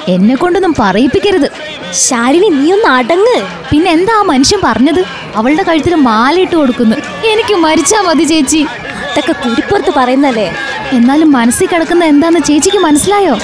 എന്നെ 0.08 0.34
കൊണ്ടൊന്നും 0.34 0.74
പറയിപ്പിക്കരുത്. 0.78 1.48
ശാലിനി 1.92 2.48
നീ 2.48 2.72
ഒന്ന് 2.72 2.88
അടങ്ങ്. 2.88 3.36
പിന്നെ 3.70 3.90
എന്താ 3.90 4.14
ആ 4.18 4.22
മനുഷ്യൻ 4.22 4.60
പറഞ്ഞത്? 4.64 5.02
അവളുടെ 5.36 5.62
കഴുത്തിൽ 5.62 5.94
മാലയിട്ട് 5.94 6.56
കൊടുക്കുന്നു. 6.56 6.96
എനിക്ക് 7.32 7.54
മരിച്ചാ 7.54 8.00
മതി 8.00 8.24
ചേച്ചി. 8.24 8.62
അതൊക്കെ 9.10 9.32
കുരിപ്പുറത്ത് 9.32 9.90
പറയുന്നല്ലേ? 9.90 10.48
എന്നാലും 10.92 11.32
മനസ്സിൽ 11.32 11.66
കിടക്കുന്ന 11.66 12.04
എന്താന്ന് 12.04 12.40
ചേച്ചിക്ക് 12.40 12.78
മനസ്സിലായോ? 12.78 13.34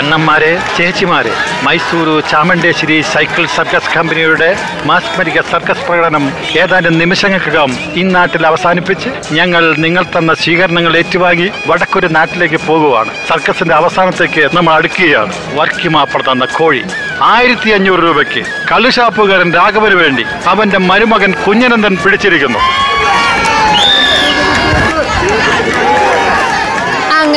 അണ്ണന്മാരെ 0.00 0.50
ചേച്ചിമാരെ 0.76 1.32
മൈസൂരു 1.64 2.12
ചാമണ്ടേശ്വരി 2.30 2.96
സൈക്കിൾ 3.12 3.44
സർക്കസ് 3.56 3.90
കമ്പനിയുടെ 3.94 4.48
മാസ്മരിക 4.88 5.38
സർക്കസ് 5.50 5.84
പ്രകടനം 5.86 6.24
ഏതാനും 6.62 6.94
നിമിഷങ്ങൾക്കകം 7.00 7.72
ഈ 8.00 8.02
നാട്ടിൽ 8.14 8.44
അവസാനിപ്പിച്ച് 8.50 9.10
ഞങ്ങൾ 9.38 9.64
നിങ്ങൾ 9.84 10.04
തന്ന 10.16 10.34
സ്വീകരണങ്ങൾ 10.42 10.94
ഏറ്റുവാങ്ങി 11.00 11.48
വടക്കൊരു 11.70 12.08
നാട്ടിലേക്ക് 12.16 12.60
പോകുവാണ്. 12.68 13.12
സർക്കസിന്റെ 13.28 13.74
അവസാനത്തേക്ക് 13.80 14.44
നമ്മൾ 14.56 14.72
അടുക്കുകയാണ്. 14.78 15.34
വർക്കിമാപ്പട 15.58 16.22
തന്ന 16.30 16.48
കോഴി 16.58 16.82
ആയിരത്തി 17.32 17.70
അഞ്ഞൂറ് 17.78 18.02
രൂപയ്ക്ക് 18.08 18.44
കള്ളുഷാപ്പുകാരൻ 18.72 19.50
രാഘവന് 19.60 19.98
വേണ്ടി 20.04 20.24
അവന്റെ 20.52 20.78
മരുമകൻ 20.90 21.32
കുഞ്ഞനന്ദൻ 21.46 21.96
പിടിച്ചിരിക്കുന്നു. 22.04 22.62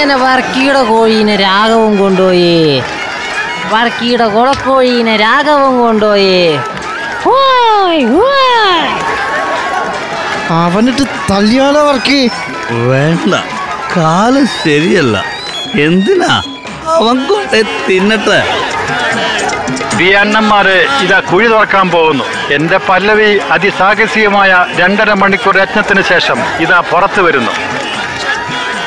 അങ്ങനെ 0.03 0.23
വർക്കിയുടെ 0.23 0.83
കോഴീനെ 0.83 1.35
രാഘവം 1.35 1.97
കൊണ്ടുപോയി. 1.97 2.83
വർക്കിയുടെ 3.69 4.27
കുളക്കോഴീനെ 4.27 5.15
രാഘവം 5.15 5.79
കൊണ്ടുപോയി. 5.79 6.59
അവനിട്ട് 10.49 11.05
തല്ലിയാലോ 11.31 11.87
വർക്കി? 11.87 12.31
വേണ്ട 12.71 13.33
കാലം 13.97 14.47
ശരിയല്ല. 14.63 15.23
എന്തിനാ? 15.81 16.35
അവൻ 16.87 17.17
കൊണ്ട് 17.27 17.63
തിന്നട്ടെ. 17.89 18.39
പ്രിയ 19.95 20.15
അണ്ണന്മാരെ 20.15 20.85
ഇതാ 21.01 21.19
കുഴി 21.19 21.47
തുറക്കാൻ 21.47 21.89
പോകുന്നു. 21.89 22.23
എന്റെ 22.51 22.77
പല്ലവി 22.89 23.39
അതിസാഹസികമായ 23.51 24.65
രണ്ടര 24.75 25.13
മണിക്കൂർ 25.13 25.57
യജ്ഞത്തിന് 25.57 26.01
ശേഷം 26.01 26.37
ഇതാ 26.59 26.79
പുറത്തു 26.79 27.21
വരുന്നു. 27.21 27.82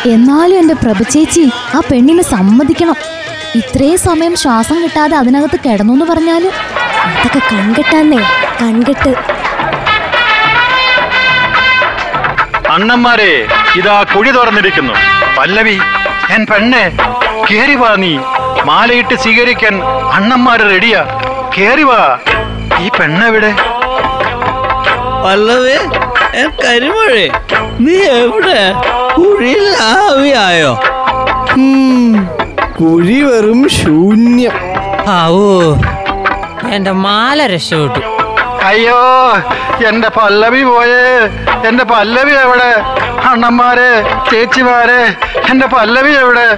എന്നാലും 0.06 0.58
എന്റെ 0.58 0.74
പ്രഭുചേച്ചി 0.74 1.50
ആ 1.74 1.80
പെണ്ണിനെ 1.80 2.22
സമ്മതിക്കണം. 2.22 2.96
ഇത്രയും 3.54 3.98
സമയം 3.98 4.36
ശ്വാസം 4.36 4.82
കിട്ടാതെ 4.82 5.16
അതിനകത്ത് 5.16 5.60
കിടന്നു 5.60 5.92
എന്ന് 5.92 6.04
പറഞ്ഞാൽ 6.04 6.52
അതൊക്കെ 7.04 7.38
കൺകെട്ടാന്നേ 7.38 8.18
കൺകെട്ട്. 8.62 9.14
അണ്ണന്മാരെ 12.68 13.46
ഇതാ 13.76 14.02
കുഴി 14.02 14.30
തുറന്നിരിക്കുന്നു. 14.30 14.94
പല്ലവി 15.38 15.78
എൻ 16.30 16.46
പെണ്ണെ 16.46 16.92
കേറി 17.50 17.74
വാ 17.74 17.94
നീ. 17.94 18.18
മാലയിട്ട് 18.64 19.14
സ്വീകരിക്കാൻ 19.14 19.82
അണ്ണന്മാര് 20.12 20.60
റെഡിയാ. 20.60 21.04
കേറി 21.58 21.82
വാ. 21.82 22.18
ഈ 22.78 22.88
പെണ്ണെവിടെ? 22.88 23.52
പല്ലവേ 25.24 25.78
കരിമഴേ. 26.44 27.28
നീ 27.80 27.94
എവിടെ? 27.94 28.74
കുഴിയിൽ 29.18 29.74
ആവിയായോ? 29.80 30.80
കുഴി 32.80 33.22
വെറും 33.22 33.68
ശൂന്യം. 33.68 34.50
ആവോ. 35.08 35.76
എന്റെ 36.70 36.90
മാല 36.90 37.46
രക്ഷപ്പെട്ടു. 37.46 38.06
അയ്യോ 38.64 38.98
എന്റെ 39.88 40.08
പല്ലവി 40.08 40.62
പോയേ. 40.62 41.30
എന്റെ 41.68 41.84
പല്ലവി 41.84 42.30
എവിടെ? 42.30 42.82
അണ്ണന്മാരെ 43.28 44.02
ചേച്ചിമാരെ 44.30 45.14
എന്റെ 45.50 45.66
പല്ലവി 45.66 46.10
എവിടെ? 46.10 46.48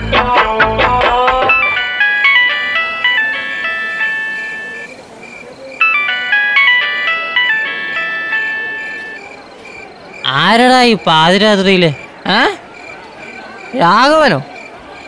ആരടാ 10.59 10.79
ഈ 10.91 10.95
പാതിരാത്രിയിൽ? 11.07 11.85
ഏ 12.35 12.39
രാഘവനോ? 13.83 14.39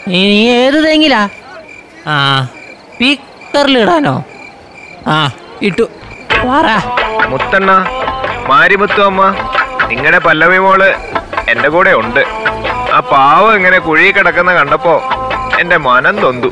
നീ 0.08 0.20
നീ 0.30 0.40
ഏത് 0.58 0.76
തെങ്ങിലാ? 0.84 1.22
ആ 2.12 2.14
സ്പീക്കറിലിടാനോ? 2.92 4.12
ആ 5.14 5.16
ഇട്ടു. 5.68 5.86
മുത്തണ്ണ 7.32 7.70
മാരിമുത്തു 8.50 9.00
അമ്മ 9.08 9.22
നിങ്ങളുടെ 9.90 10.20
പല്ലവി 10.26 10.58
മോൾ 10.64 10.80
എന്റെ 11.52 11.68
കൂടെ 11.74 11.92
ഉണ്ട്. 12.02 12.22
ആ 12.96 13.00
പാവം 13.12 13.52
ഇങ്ങനെ 13.58 13.78
കുഴി 13.86 14.08
കിടക്കുന്ന 14.16 14.50
കണ്ടപ്പോ 14.60 14.94
എന്റെ 15.60 15.76
മനം 15.86 16.16
തൊന്തു 16.24 16.50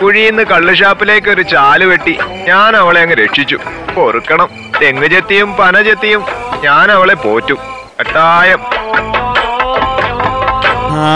കുഴിയിന്ന് 0.00 0.42
കള്ളുഷാപ്പിലേക്ക് 0.52 1.30
ഒരു 1.36 1.44
ചാൽ 1.52 1.80
വെട്ടി 1.90 2.14
ഞാൻ 2.48 2.70
അവളെ 2.82 3.00
അങ്ങ് 3.04 3.16
രക്ഷിച്ചു. 3.24 3.58
പൊറുക്കണം. 3.96 4.48
തെങ്ങ് 4.82 5.08
ചെത്തിയും 5.14 5.50
പന 5.60 5.82
ചെത്തിയും 5.88 6.22
ഞാൻ 6.66 6.86
അവളെ 6.96 7.16
പോറ്റും. 7.24 7.60
കട്ടായം. 7.98 8.60
ആ 11.04 11.14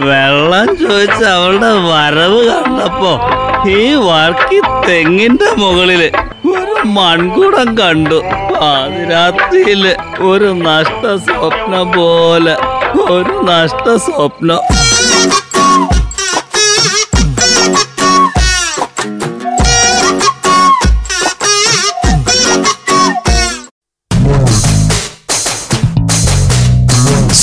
വെള്ളം 0.00 0.68
ചോദിച്ച 0.80 1.20
അവളുടെ 1.34 1.70
വരവ് 1.88 2.40
കണ്ടപ്പോ 2.48 3.12
ഈ 3.74 3.82
വർക്കി 4.08 4.58
തെങ്ങിന്റെ 4.86 5.48
മുകളിൽ 5.62 6.02
ഒരു 6.54 6.76
മൺകുടം 6.96 7.68
കണ്ടു. 7.80 8.18
പാതിരാത്രിയിൽ 8.52 9.84
ഒരു 10.30 10.50
നഷ്ട 10.66 11.04
സ്വപ്നം 11.26 11.86
പോലെ 11.98 12.56
ഒരു 13.16 13.34
നഷ്ട 13.50 13.86
സ്വപ്നം. 14.06 14.60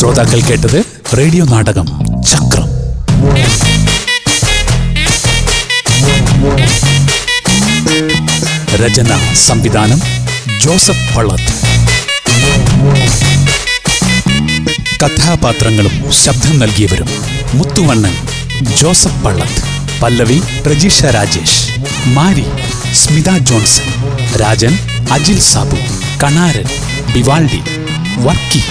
ശ്രോതാക്കൾ 0.04 0.42
കേട്ടത് 0.42 0.86
റേഡിയോ 1.18 1.46
നാടകം 1.46 1.86
ചക്രം. 2.24 2.66
രചന 8.76 9.34
സംവിധാനം 9.34 10.02
ജോസഫ് 10.60 11.16
പള്ളത്ത്. 11.16 11.54
കഥാപാത്രങ്ങളും 15.06 16.12
ശബ്ദം 16.24 16.60
നൽകിയവരും 16.60 17.08
മുത്തുവണ്ണൻ 17.54 18.16
ജോസഫ് 18.82 19.24
പള്ളത്ത്. 19.24 19.63
പല്ലവി 20.02 20.42
പ്രജീഷ 20.66 21.04
രാജേഷ്. 21.04 21.84
മാരി 22.06 22.46
സ്മിത 22.94 23.38
ജോൺസൺ. 23.38 23.94
രാജൻ 24.36 24.78
അജിൽ 25.12 25.39
സാബു. 25.39 25.78
കണാരൻ 26.24 26.66
ബിവാൾഡി. 27.13 27.62
വർക്കി. 28.18 28.63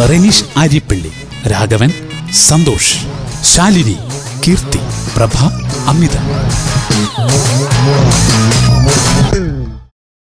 റെനീഷ് 0.00 0.44
ആര്യപ്പള്ളി 0.56 1.10
രാഘവൻ 1.52 1.90
സന്തോഷ് 2.32 2.96
ശാലിനി 3.52 3.96
കീർത്തി 4.44 4.80
പ്രഭ 5.16 5.34
അമിത. 5.90 6.16